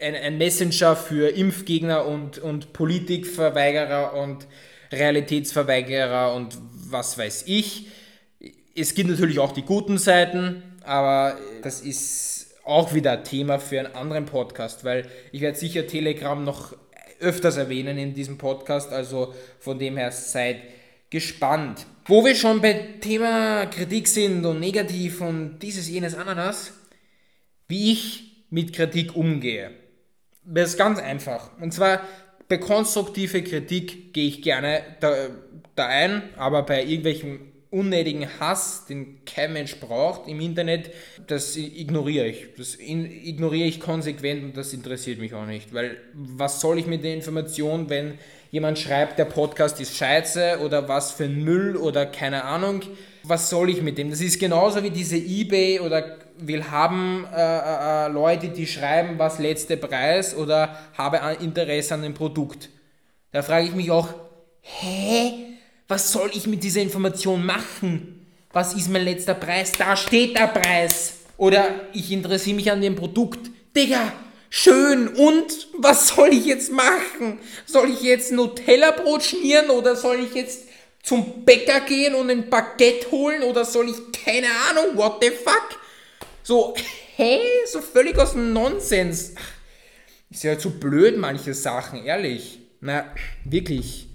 [0.00, 4.46] ein, ein Messenger für Impfgegner und, und Politikverweigerer und
[4.90, 6.58] Realitätsverweigerer und
[6.90, 7.86] was weiß ich.
[8.74, 13.94] Es gibt natürlich auch die guten Seiten, aber das ist auch wieder Thema für einen
[13.94, 16.74] anderen Podcast, weil ich werde sicher Telegram noch
[17.22, 20.58] öfters erwähnen in diesem Podcast, also von dem her seid
[21.10, 21.86] gespannt.
[22.06, 26.72] Wo wir schon bei Thema Kritik sind und negativ und dieses, jenes, Ananas,
[27.68, 29.70] wie ich mit Kritik umgehe.
[30.44, 31.50] Das ist ganz einfach.
[31.60, 32.00] Und zwar
[32.48, 35.28] bei konstruktive Kritik gehe ich gerne da,
[35.74, 40.90] da ein, aber bei irgendwelchen unnötigen Hass, den kein Mensch braucht im Internet,
[41.26, 42.48] das ignoriere ich.
[42.56, 45.72] Das ignoriere ich konsequent und das interessiert mich auch nicht.
[45.72, 48.18] Weil was soll ich mit der Information, wenn
[48.50, 52.82] jemand schreibt, der Podcast ist scheiße oder was für ein Müll oder keine Ahnung.
[53.24, 54.10] Was soll ich mit dem?
[54.10, 59.18] Das ist genauso wie diese eBay oder will haben äh, äh, äh Leute, die schreiben,
[59.18, 62.68] was letzte Preis oder habe Interesse an dem Produkt.
[63.30, 64.08] Da frage ich mich auch,
[64.60, 65.51] hä?
[65.88, 68.26] Was soll ich mit dieser Information machen?
[68.52, 69.72] Was ist mein letzter Preis?
[69.72, 71.14] Da steht der Preis.
[71.36, 73.50] Oder ich interessiere mich an dem Produkt.
[73.76, 74.12] Digga,
[74.50, 75.08] schön.
[75.08, 77.40] Und was soll ich jetzt machen?
[77.66, 80.68] Soll ich jetzt Nutella-Brot schmieren oder soll ich jetzt
[81.02, 85.80] zum Bäcker gehen und ein Baguette holen oder soll ich keine Ahnung, what the fuck?
[86.42, 86.74] So,
[87.16, 87.40] hä?
[87.66, 89.34] So völlig aus dem Nonsens.
[90.30, 92.60] Ist ja zu blöd, manche Sachen, ehrlich.
[92.80, 93.04] Na,
[93.44, 94.06] wirklich.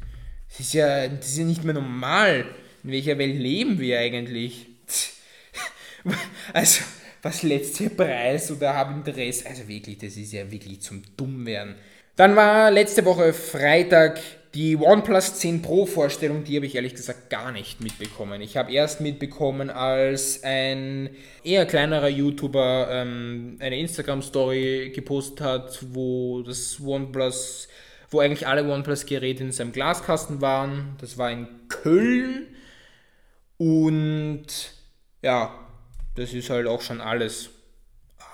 [0.50, 2.46] Das ist ja, das ist ja nicht mehr normal.
[2.84, 4.68] In welcher Welt leben wir eigentlich?
[6.54, 6.84] Also,
[7.22, 9.46] was letzter Preis oder habe Interesse?
[9.46, 11.76] Also wirklich, das ist ja wirklich zum Dummwerden.
[12.16, 14.22] Dann war letzte Woche Freitag
[14.54, 18.42] die OnePlus 10 Pro Vorstellung, die habe ich ehrlich gesagt gar nicht mitbekommen.
[18.42, 21.10] Ich habe erst mitbekommen, als ein
[21.44, 27.68] eher kleinerer YouTuber ähm, eine Instagram-Story gepostet hat, wo das OnePlus
[28.10, 30.96] wo eigentlich alle OnePlus-Geräte in seinem Glaskasten waren.
[31.00, 32.48] Das war in Köln.
[33.58, 34.46] Und
[35.22, 35.54] ja,
[36.16, 37.50] das ist halt auch schon alles.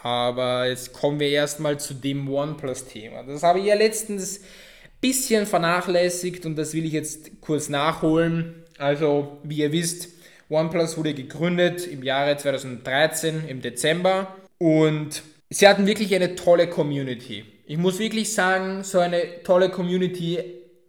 [0.04, 3.24] Aber jetzt kommen wir erstmal zu dem OnePlus-Thema.
[3.24, 8.64] Das habe ich ja letztens ein bisschen vernachlässigt und das will ich jetzt kurz nachholen.
[8.78, 10.10] Also, wie ihr wisst,
[10.50, 17.46] OnePlus wurde gegründet im Jahre 2013 im Dezember und sie hatten wirklich eine tolle Community.
[17.66, 20.40] Ich muss wirklich sagen, so eine tolle Community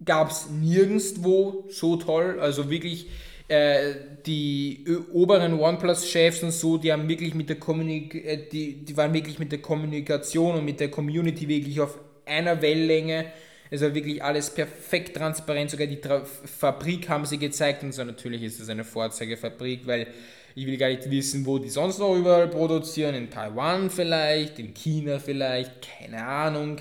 [0.04, 2.38] gab es nirgendwo so toll.
[2.40, 3.08] Also wirklich
[3.46, 3.94] äh,
[4.26, 9.38] die oberen OnePlus-Chefs und so, die haben wirklich mit der äh, die, die waren wirklich
[9.38, 13.26] mit der Kommunikation und mit der Community wirklich auf einer Wellenlänge.
[13.70, 15.70] Also wirklich alles perfekt transparent.
[15.70, 18.02] Sogar die Tra Fabrik haben sie gezeigt und so.
[18.02, 20.08] Natürlich ist es eine Vorzeigefabrik, weil
[20.54, 23.14] ich will gar nicht wissen, wo die sonst noch überall produzieren.
[23.14, 26.80] In Taiwan vielleicht, in China vielleicht, keine Ahnung.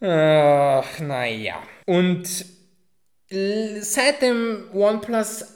[0.00, 1.62] Ach, naja.
[1.86, 2.28] Und
[3.28, 5.46] seit dem OnePlus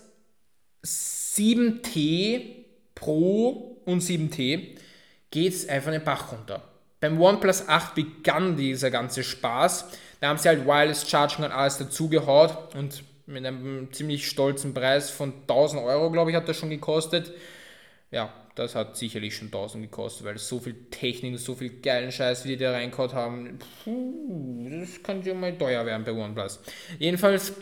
[0.85, 2.59] 7T
[2.95, 4.77] Pro und 7T
[5.31, 6.63] geht es einfach den Bach runter.
[7.01, 9.87] Beim OnePlus 8 begann dieser ganze Spaß.
[10.21, 15.11] Da haben sie halt Wireless Charging und alles dazugehaut und mit einem ziemlich stolzen Preis
[15.11, 17.33] von 1000 Euro, glaube ich, hat das schon gekostet.
[18.11, 22.11] Ja, das hat sicherlich schon 1000 gekostet, weil so viel Technik und so viel geilen
[22.11, 26.59] Scheiß, wie die da reingehauen haben, puh, das kann ja mal teuer werden bei OnePlus.
[26.99, 27.53] Jedenfalls,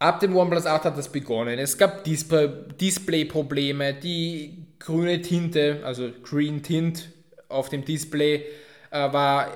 [0.00, 1.58] ab dem OnePlus 8 hat das begonnen.
[1.58, 7.08] Es gab Display-Probleme, die grüne Tinte, also Green Tint
[7.48, 8.44] auf dem Display
[8.90, 9.52] äh, war,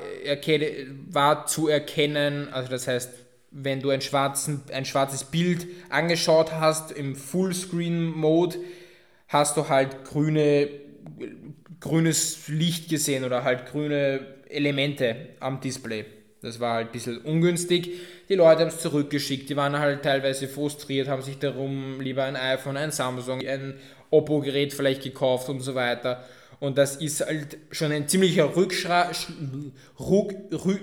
[1.08, 3.19] war zu erkennen, also das heißt,
[3.50, 8.56] wenn du ein, schwarzen, ein schwarzes Bild angeschaut hast im Fullscreen-Mode,
[9.28, 10.68] hast du halt grüne,
[11.80, 16.04] grünes Licht gesehen oder halt grüne Elemente am Display.
[16.42, 17.90] Das war halt ein bisschen ungünstig.
[18.28, 22.36] Die Leute haben es zurückgeschickt, die waren halt teilweise frustriert, haben sich darum lieber ein
[22.36, 23.74] iPhone, ein Samsung, ein
[24.10, 26.24] Oppo-Gerät vielleicht gekauft und so weiter.
[26.58, 29.10] Und das ist halt schon ein ziemlicher Rückschra
[29.98, 30.80] Ruck, Rück,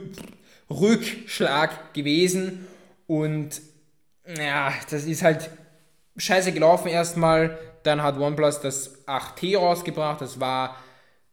[0.69, 2.67] Rückschlag gewesen.
[3.07, 3.61] Und
[4.37, 5.49] ja, das ist halt
[6.17, 7.57] scheiße gelaufen erstmal.
[7.83, 10.21] Dann hat OnePlus das 8T rausgebracht.
[10.21, 10.77] Das war,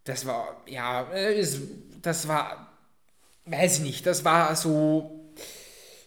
[0.05, 1.07] das war, ja,
[2.03, 2.73] das war,
[3.47, 5.33] weiß ich nicht, das war so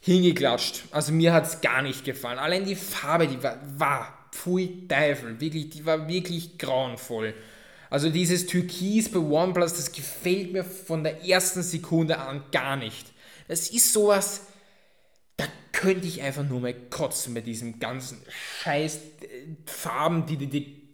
[0.01, 0.85] hingeklatscht.
[0.91, 2.39] Also mir hat es gar nicht gefallen.
[2.39, 7.33] Allein die Farbe, die war, war, pfui Teufel, wirklich, die war wirklich grauenvoll.
[7.89, 13.13] Also dieses Türkis bei OnePlus, das gefällt mir von der ersten Sekunde an gar nicht.
[13.47, 14.41] Das ist sowas,
[15.38, 18.21] da könnte ich einfach nur mal kotzen mit diesem ganzen
[18.62, 18.99] Scheiß äh,
[19.65, 20.88] Farben, die die, die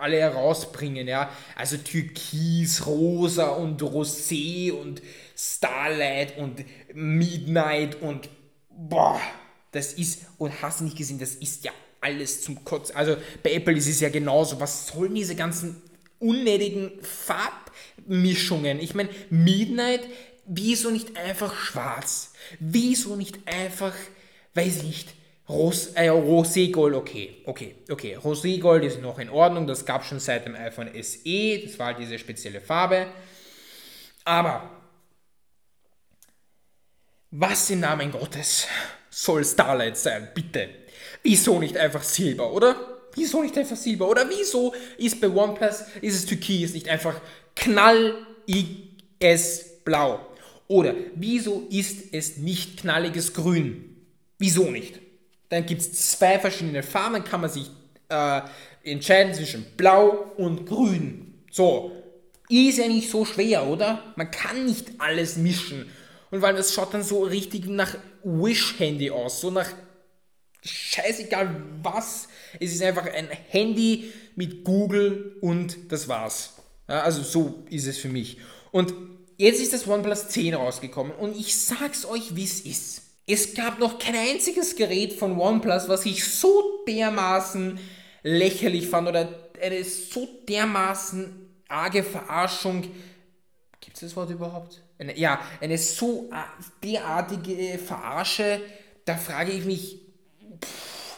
[0.00, 1.30] alle herausbringen, ja.
[1.56, 5.02] Also Türkis, Rosa und Rosé und
[5.36, 8.28] Starlight und Midnight und
[8.70, 9.20] boah,
[9.72, 12.96] das ist, und hast nicht gesehen, das ist ja alles zum Kotzen.
[12.96, 14.58] Also bei Apple ist es ja genauso.
[14.58, 15.82] Was sollen diese ganzen
[16.18, 18.80] unnötigen Farbmischungen?
[18.80, 20.00] Ich meine, Midnight,
[20.50, 22.32] wieso nicht einfach schwarz?
[22.58, 23.94] Wieso nicht einfach,
[24.54, 25.08] weiß ich nicht,
[25.48, 28.16] Ros äh, Roségold, okay, okay, okay.
[28.16, 31.98] Roségold ist noch in Ordnung, das gab schon seit dem iPhone SE, das war halt
[31.98, 33.06] diese spezielle Farbe.
[34.24, 34.70] Aber,
[37.32, 38.66] was im Namen Gottes
[39.08, 40.68] soll Starlight sein, bitte?
[41.22, 42.76] Wieso nicht einfach Silber, oder?
[43.14, 44.08] Wieso nicht einfach Silber?
[44.08, 47.20] Oder wieso ist bei OnePlus, ist es Türkis nicht einfach
[47.56, 48.14] knall
[48.46, 50.29] IS blau?
[50.70, 53.96] Oder wieso ist es nicht knalliges Grün?
[54.38, 55.00] Wieso nicht?
[55.48, 57.68] Dann gibt es zwei verschiedene Farben, kann man sich
[58.08, 58.42] äh,
[58.84, 61.42] entscheiden zwischen Blau und Grün.
[61.50, 61.90] So,
[62.48, 64.14] ist ja nicht so schwer, oder?
[64.14, 65.90] Man kann nicht alles mischen.
[66.30, 69.72] Und weil das schaut dann so richtig nach Wish-Handy aus, so nach
[70.64, 72.28] scheißegal was.
[72.60, 76.52] Es ist einfach ein Handy mit Google und das war's.
[76.88, 78.38] Ja, also so ist es für mich.
[78.70, 78.94] Und
[79.40, 83.02] jetzt ist das OnePlus 10 rausgekommen und ich sag's euch, wie es ist.
[83.26, 87.78] Es gab noch kein einziges Gerät von OnePlus, was ich so dermaßen
[88.22, 92.82] lächerlich fand oder eine so dermaßen arge Verarschung.
[93.80, 94.82] Gibt es das Wort überhaupt?
[94.98, 96.28] Eine, ja, eine so
[96.82, 98.60] derartige Verarsche.
[99.06, 100.00] Da frage ich mich,
[100.62, 101.16] pff,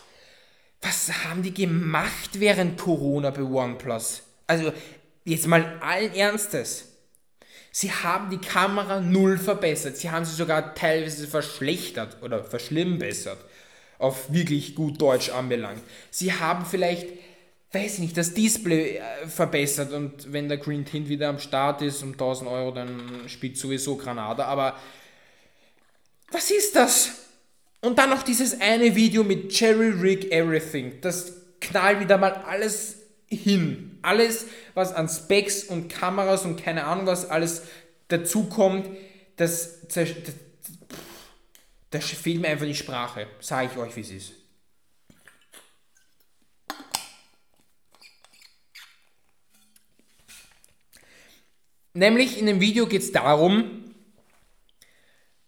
[0.80, 4.22] was haben die gemacht während Corona bei OnePlus?
[4.46, 4.72] Also,
[5.24, 6.91] jetzt mal allen Ernstes.
[7.74, 9.96] Sie haben die Kamera null verbessert.
[9.96, 13.38] Sie haben sie sogar teilweise verschlechtert oder verschlimmbessert.
[13.98, 15.82] Auf wirklich gut Deutsch anbelangt.
[16.10, 17.08] Sie haben vielleicht,
[17.72, 22.02] weiß nicht, das Display äh, verbessert und wenn der Green Tint wieder am Start ist
[22.02, 24.44] um 1000 Euro, dann spielt sowieso Granada.
[24.44, 24.76] Aber
[26.30, 27.10] was ist das?
[27.80, 31.00] Und dann noch dieses eine Video mit Jerry Rig Everything.
[31.00, 33.01] Das knallt wieder mal alles
[33.36, 33.98] hin.
[34.02, 37.62] Alles, was an Specs und Kameras und keine Ahnung was alles
[38.08, 38.88] dazu kommt,
[39.36, 40.10] das, das,
[41.90, 43.26] das, fehlt mir einfach die Sprache.
[43.40, 44.32] Sage ich euch, wie es ist.
[51.94, 53.94] Nämlich in dem Video geht es darum,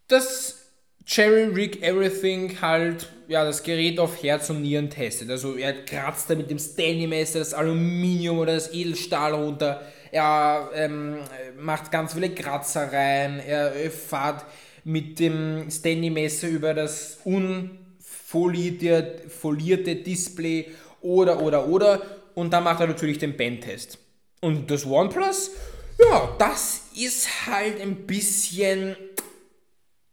[0.09, 0.71] dass
[1.07, 5.31] Jerry Rig Everything halt ja, das Gerät auf Herz und Nieren testet.
[5.31, 9.83] Also er kratzt da mit dem Stanley-Messer das Aluminium oder das Edelstahl runter.
[10.11, 11.19] Er ähm,
[11.59, 13.41] macht ganz viele Kratzer rein.
[13.41, 14.45] Er fährt
[14.85, 22.03] mit dem Stanley-Messer über das unfolierte folierte Display oder, oder, oder.
[22.35, 23.99] Und dann macht er natürlich den Band-Test.
[24.41, 25.51] Und das OnePlus,
[25.99, 28.97] ja, das ist halt ein bisschen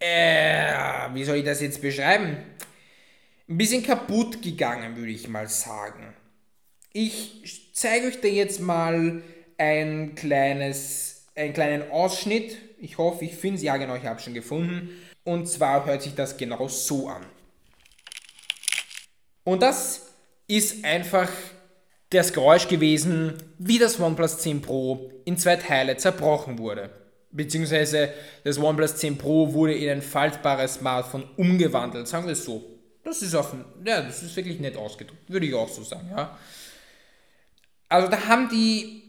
[0.02, 0.74] äh,
[1.14, 2.38] wie soll ich das jetzt beschreiben?
[3.52, 6.14] Ein bisschen kaputt gegangen, würde ich mal sagen.
[6.94, 9.24] Ich zeige euch da jetzt mal
[9.58, 12.56] ein kleines, einen kleinen Ausschnitt.
[12.80, 13.64] Ich hoffe, ich finde es.
[13.64, 14.92] Ja, genau, ich habe schon gefunden.
[15.26, 17.26] Und zwar hört sich das genau so an.
[19.44, 20.14] Und das
[20.48, 21.30] ist einfach
[22.10, 26.90] das Geräusch gewesen, wie das OnePlus 10 Pro in zwei Teile zerbrochen wurde
[27.32, 32.71] beziehungsweise das OnePlus 10 Pro wurde in ein faltbares Smartphone umgewandelt, sagen wir es so.
[33.04, 36.38] Das ist offen, ja, das ist wirklich nett ausgedrückt, würde ich auch so sagen, ja.
[37.90, 39.02] Also da haben die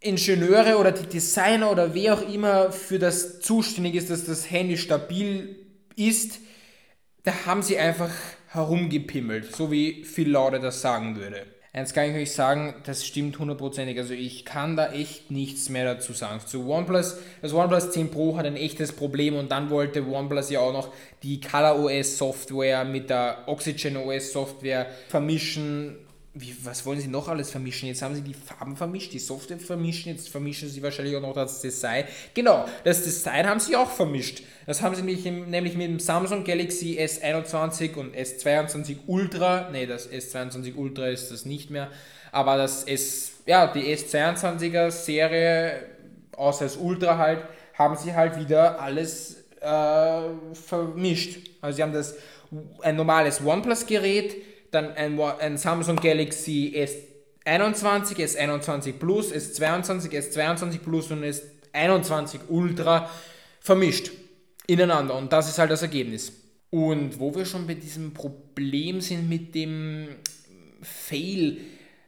[0.00, 4.76] Ingenieure oder die Designer oder wer auch immer für das zuständig ist, dass das Handy
[4.76, 5.56] stabil
[5.96, 6.40] ist,
[7.22, 8.10] da haben sie einfach
[8.48, 11.46] herumgepimmelt, so wie Phil Laude das sagen würde.
[11.76, 13.98] Eins kann ich euch sagen, das stimmt hundertprozentig.
[13.98, 16.38] Also ich kann da echt nichts mehr dazu sagen.
[16.46, 20.60] Zu OnePlus, das OnePlus 10 Pro hat ein echtes Problem und dann wollte OnePlus ja
[20.60, 20.90] auch noch
[21.24, 25.96] die Color OS Software mit der Oxygen OS Software vermischen
[26.36, 27.88] wie, was wollen sie noch alles vermischen?
[27.88, 31.32] Jetzt haben sie die Farben vermischt, die Software vermischen, jetzt vermischen sie wahrscheinlich auch noch
[31.32, 32.04] das Design.
[32.34, 34.42] Genau, das Design haben sie auch vermischt.
[34.66, 40.10] Das haben sie nämlich, nämlich mit dem Samsung Galaxy S21 und S22 Ultra, nee, das
[40.10, 41.88] S22 Ultra ist das nicht mehr,
[42.32, 45.86] aber das S, ja, die S22er Serie,
[46.32, 47.42] außer das Ultra halt,
[47.74, 50.20] haben sie halt wieder alles äh,
[50.52, 51.48] vermischt.
[51.60, 52.16] Also sie haben das,
[52.82, 54.34] ein normales OnePlus-Gerät,
[54.74, 56.74] dann ein, ein Samsung Galaxy
[57.44, 63.08] S21, S21 Plus, S22, S22 Plus und S21 Ultra
[63.60, 64.10] vermischt
[64.66, 66.32] ineinander und das ist halt das Ergebnis.
[66.70, 70.08] Und wo wir schon bei diesem Problem sind mit dem
[70.82, 71.58] Fail,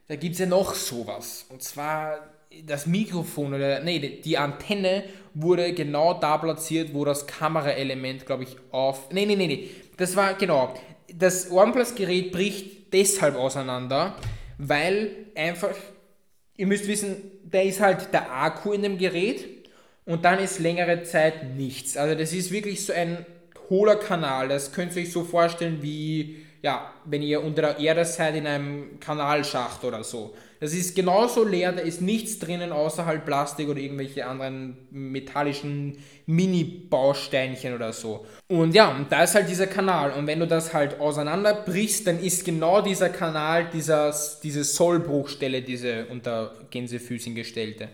[0.08, 1.46] da gibt es ja noch sowas.
[1.48, 2.18] Und zwar
[2.64, 5.04] das Mikrofon oder nee, die Antenne
[5.34, 9.12] wurde genau da platziert, wo das Kameraelement, glaube ich, auf.
[9.12, 9.70] Nee, nee, nee, nee.
[9.96, 10.74] Das war genau.
[11.12, 14.16] Das OnePlus-Gerät bricht deshalb auseinander,
[14.58, 15.74] weil einfach,
[16.56, 19.44] ihr müsst wissen, da ist halt der Akku in dem Gerät
[20.04, 21.96] und dann ist längere Zeit nichts.
[21.96, 23.24] Also das ist wirklich so ein
[23.68, 24.48] hohler Kanal.
[24.48, 28.46] Das könnt ihr euch so vorstellen wie, ja, wenn ihr unter der Erde seid in
[28.46, 30.34] einem Kanalschacht oder so.
[30.60, 35.98] Das ist genauso leer, da ist nichts drinnen außer halt Plastik oder irgendwelche anderen metallischen
[36.26, 38.26] Mini-Bausteinchen oder so.
[38.48, 40.12] Und ja, und da ist halt dieser Kanal.
[40.12, 46.06] Und wenn du das halt auseinanderbrichst, dann ist genau dieser Kanal dieses, diese Sollbruchstelle, diese
[46.06, 47.88] unter Gänsefüßchen gestellte.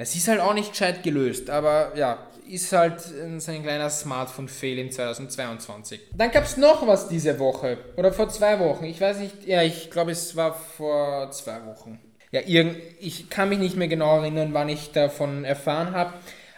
[0.00, 4.78] Es ist halt auch nicht gescheit gelöst, aber ja, ist halt so ein kleiner Smartphone-Fail
[4.78, 6.00] in 2022.
[6.16, 8.84] Dann gab es noch was diese Woche oder vor zwei Wochen.
[8.84, 11.98] Ich weiß nicht, ja, ich glaube, es war vor zwei Wochen.
[12.30, 16.14] Ja, irgend, ich kann mich nicht mehr genau erinnern, wann ich davon erfahren habe.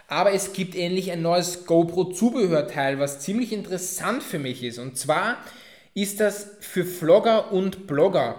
[0.06, 4.78] Aber es gibt endlich ein neues GoPro-Zubehörteil, was ziemlich interessant für mich ist.
[4.78, 5.38] Und zwar
[5.94, 8.38] ist das für Vlogger und Blogger,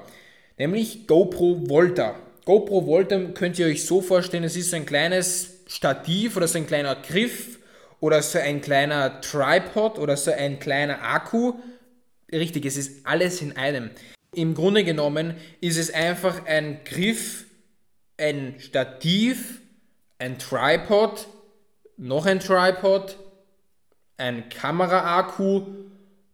[0.59, 2.13] nämlich GoPro Volta.
[2.45, 6.57] GoPro Volta könnt ihr euch so vorstellen, es ist so ein kleines Stativ oder so
[6.57, 7.59] ein kleiner Griff
[7.99, 11.53] oder so ein kleiner Tripod oder so ein kleiner Akku.
[12.31, 13.91] Richtig, es ist alles in einem.
[14.33, 17.45] Im Grunde genommen ist es einfach ein Griff,
[18.17, 19.61] ein Stativ,
[20.17, 21.27] ein Tripod,
[21.97, 23.17] noch ein Tripod,
[24.17, 25.67] ein Kamera-Akku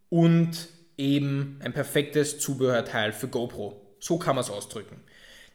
[0.08, 3.80] und eben ein perfektes Zubehörteil für GoPro.
[4.00, 5.02] So kann man es ausdrücken.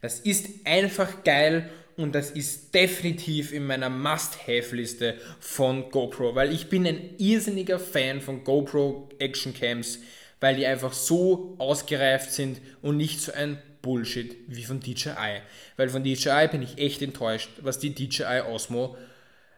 [0.04, 6.68] Das ist einfach geil und das ist definitiv in meiner Must-Have-Liste von GoPro, weil ich
[6.68, 10.00] bin ein irrsinniger Fan von GoPro Action Cams,
[10.42, 15.40] weil die einfach so ausgereift sind und nicht so ein Bullshit wie von DJI.
[15.78, 18.98] Weil von DJI bin ich echt enttäuscht, was die DJI Osmo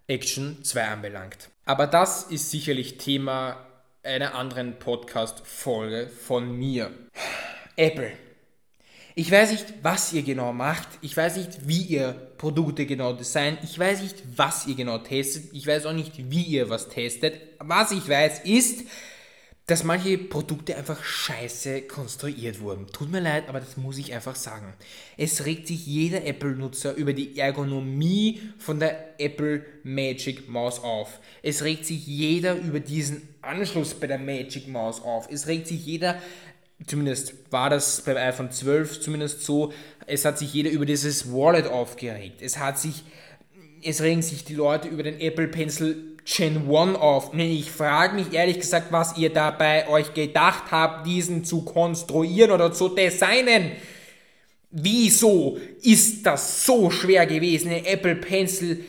[0.06, 1.50] Action 2 anbelangt.
[1.66, 3.66] Aber das ist sicherlich Thema
[4.04, 6.92] einer anderen Podcast-Folge von mir.
[7.78, 8.12] Apple
[9.16, 10.90] ich weiß nicht, was ihr genau macht.
[11.02, 13.60] Ich weiß nicht, wie ihr Produkte genau designt.
[13.64, 15.46] Ich weiß nicht, was ihr genau testet.
[15.54, 17.40] Ich weiß auch nicht, wie ihr was testet.
[17.60, 18.84] Was ich weiß, ist,
[19.68, 22.88] dass manche Produkte einfach scheiße konstruiert wurden.
[22.88, 24.74] Tut mir leid, aber das muss ich einfach sagen.
[25.18, 31.20] Es regt sich jeder Apple-Nutzer über die Ergonomie von der Apple Magic Maus auf.
[31.42, 35.30] Es regt sich jeder über diesen Anschluss bei der Magic Maus auf.
[35.32, 36.22] Es regt sich jeder
[36.86, 39.72] zumindest war das beim iPhone 12 zumindest so,
[40.08, 42.42] es hat sich jeder über dieses Wallet aufgeregt.
[42.42, 43.04] Es hat sich,
[43.82, 47.34] es regen sich die Leute über den Apple Pencil Gen 1 auf.
[47.34, 52.74] Ich frage mich ehrlich gesagt, was ihr dabei euch gedacht habt, diesen zu konstruieren oder
[52.74, 53.72] zu designen.
[54.72, 58.84] Wieso ist das so schwer gewesen, den Apple Pencil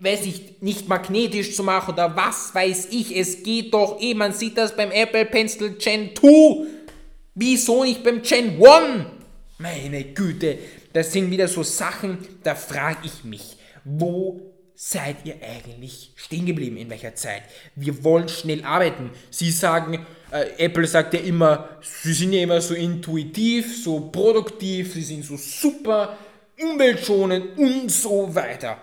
[0.00, 3.16] weiß ich, nicht magnetisch zu machen oder was weiß ich.
[3.16, 6.66] Es geht doch eh, man sieht das beim Apple Pencil Gen 2.
[7.34, 9.06] Wieso nicht beim Gen 1?
[9.58, 10.58] Meine Güte,
[10.92, 14.40] das sind wieder so Sachen, da frage ich mich, wo
[14.74, 17.42] seid ihr eigentlich stehen geblieben, in welcher Zeit?
[17.74, 19.10] Wir wollen schnell arbeiten.
[19.30, 24.94] Sie sagen, äh, Apple sagt ja immer, sie sind ja immer so intuitiv, so produktiv,
[24.94, 26.16] sie sind so super
[26.60, 28.80] umweltschonend und so weiter.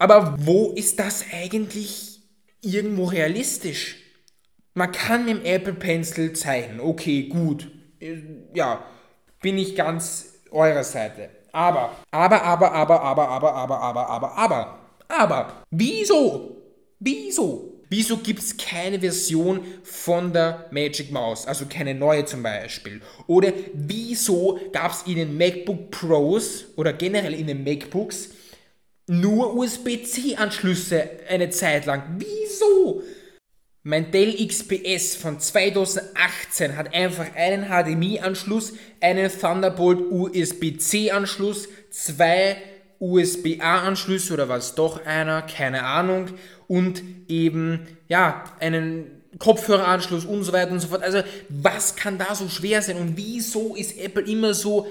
[0.00, 2.22] Aber wo ist das eigentlich
[2.62, 3.98] irgendwo realistisch?
[4.72, 6.80] Man kann mit dem Apple Pencil zeichnen.
[6.80, 7.70] Okay, gut.
[8.54, 8.82] Ja,
[9.42, 11.28] bin ich ganz eurer Seite.
[11.52, 14.78] Aber, aber, aber, aber, aber, aber, aber, aber, aber, aber,
[15.08, 16.56] aber, wieso?
[16.98, 17.82] Wieso?
[17.90, 23.02] Wieso gibt es keine Version von der Magic Mouse, also keine neue zum Beispiel?
[23.26, 28.30] Oder wieso gab es in den MacBook Pros oder generell in den MacBooks
[29.10, 32.04] nur USB-C-Anschlüsse eine Zeit lang.
[32.18, 33.02] Wieso?
[33.82, 42.56] Mein Dell XPS von 2018 hat einfach einen HDMI-Anschluss, einen Thunderbolt USB-C-Anschluss, zwei
[43.00, 46.28] USB-A-Anschlüsse oder was doch einer, keine Ahnung,
[46.68, 51.02] und eben ja einen Kopfhöreranschluss und so weiter und so fort.
[51.02, 54.86] Also was kann da so schwer sein und wieso ist Apple immer so,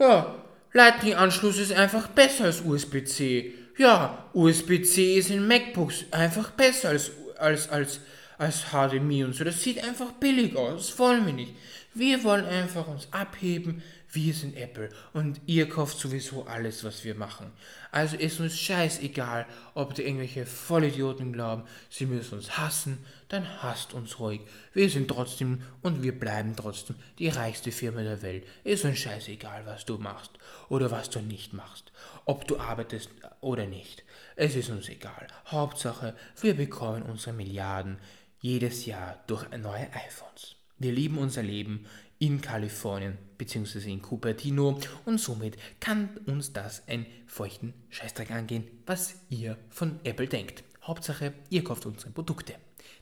[0.00, 0.36] ja,
[0.72, 3.54] Lightning-Anschluss ist einfach besser als USB-C.
[3.78, 8.00] Ja, USB-C ist in MacBooks einfach besser als, als, als,
[8.36, 9.44] als HDMI und so.
[9.44, 10.88] Das sieht einfach billig aus.
[10.88, 11.54] Das wollen wir nicht.
[11.94, 13.80] Wir wollen einfach uns abheben.
[14.10, 17.52] Wir sind Apple und ihr kauft sowieso alles, was wir machen.
[17.90, 23.92] Also ist uns scheißegal, ob die irgendwelche Vollidioten glauben, sie müssen uns hassen, dann hasst
[23.92, 24.40] uns ruhig.
[24.72, 28.46] Wir sind trotzdem und wir bleiben trotzdem die reichste Firma der Welt.
[28.64, 30.32] Ist uns scheißegal, was du machst
[30.68, 31.92] oder was du nicht machst,
[32.24, 34.04] ob du arbeitest oder nicht.
[34.36, 35.26] Es ist uns egal.
[35.46, 37.98] Hauptsache, wir bekommen unsere Milliarden
[38.40, 40.56] jedes Jahr durch neue iPhones.
[40.78, 41.86] Wir lieben unser Leben
[42.18, 43.92] in Kalifornien bzw.
[43.92, 50.26] in Cupertino und somit kann uns das einen feuchten Scheißdreck angehen, was ihr von Apple
[50.26, 50.64] denkt.
[50.82, 52.54] Hauptsache, ihr kauft unsere Produkte.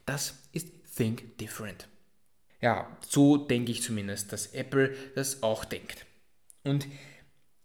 [0.04, 1.88] Das ist Think Different.
[2.60, 6.06] Ja, so denke ich zumindest, dass Apple das auch denkt.
[6.64, 6.86] Und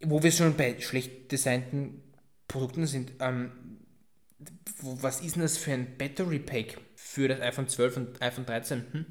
[0.00, 2.02] wo wir schon bei schlecht designten
[2.46, 3.52] Produkten sind, ähm,
[4.80, 8.84] was ist denn das für ein Battery Pack für das iPhone 12 und iPhone 13?
[8.92, 9.06] Hm?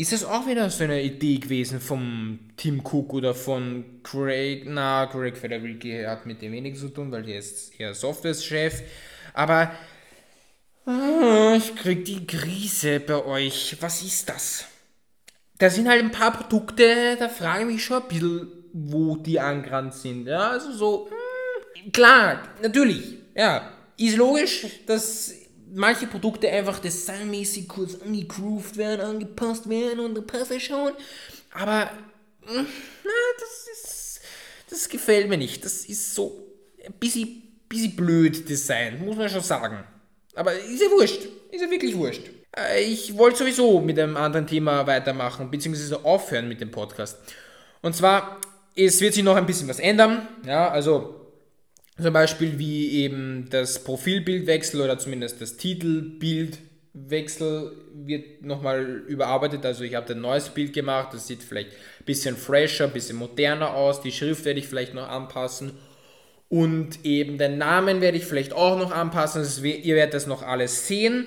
[0.00, 4.62] Ist das auch wieder so eine Idee gewesen vom Tim Cook oder von Craig?
[4.64, 8.80] Na, Craig Federighi hat mit dem wenig zu tun, weil er ist eher Software-Chef.
[9.34, 9.72] Aber
[10.86, 13.76] oh, ich krieg die Krise bei euch.
[13.80, 14.66] Was ist das?
[15.58, 19.40] Da sind halt ein paar Produkte, da frage ich mich schon ein bisschen, wo die
[19.40, 20.28] angerannt sind.
[20.28, 25.34] Ja, also so, hm, klar, natürlich, ja, ist logisch, dass
[25.74, 30.92] manche Produkte einfach designmäßig kurz angegroovt werden, angepasst werden und passt es schon.
[31.52, 31.90] Aber
[32.44, 32.66] hm,
[33.04, 34.20] na, das ist.
[34.70, 35.64] Das gefällt mir nicht.
[35.64, 36.46] Das ist so
[36.84, 39.84] ein bisschen, bisschen blöd Design, muss man schon sagen.
[40.34, 41.26] Aber ist ja wurscht.
[41.50, 42.22] Ist ja wirklich wurscht.
[42.56, 47.18] Äh, ich wollte sowieso mit einem anderen Thema weitermachen, beziehungsweise aufhören mit dem Podcast.
[47.82, 48.40] Und zwar,
[48.76, 50.28] es wird sich noch ein bisschen was ändern.
[50.46, 51.27] Ja, also
[52.00, 59.66] zum Beispiel wie eben das Profilbildwechsel oder zumindest das Titelbildwechsel wird nochmal überarbeitet.
[59.66, 63.16] Also ich habe ein neues Bild gemacht, das sieht vielleicht ein bisschen fresher, ein bisschen
[63.16, 64.00] moderner aus.
[64.00, 65.72] Die Schrift werde ich vielleicht noch anpassen.
[66.48, 69.40] Und eben den Namen werde ich vielleicht auch noch anpassen.
[69.40, 71.26] Also ihr werdet das noch alles sehen.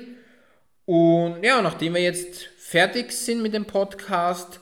[0.85, 4.61] Und ja, nachdem wir jetzt fertig sind mit dem Podcast,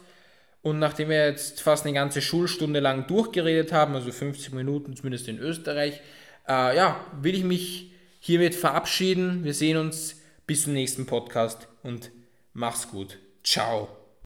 [0.61, 5.27] und nachdem wir jetzt fast eine ganze Schulstunde lang durchgeredet haben, also 50 Minuten zumindest
[5.27, 6.01] in Österreich,
[6.47, 9.43] äh, ja, will ich mich hiermit verabschieden.
[9.43, 12.11] Wir sehen uns bis zum nächsten Podcast und
[12.53, 13.17] mach's gut.
[13.43, 13.98] Ciao.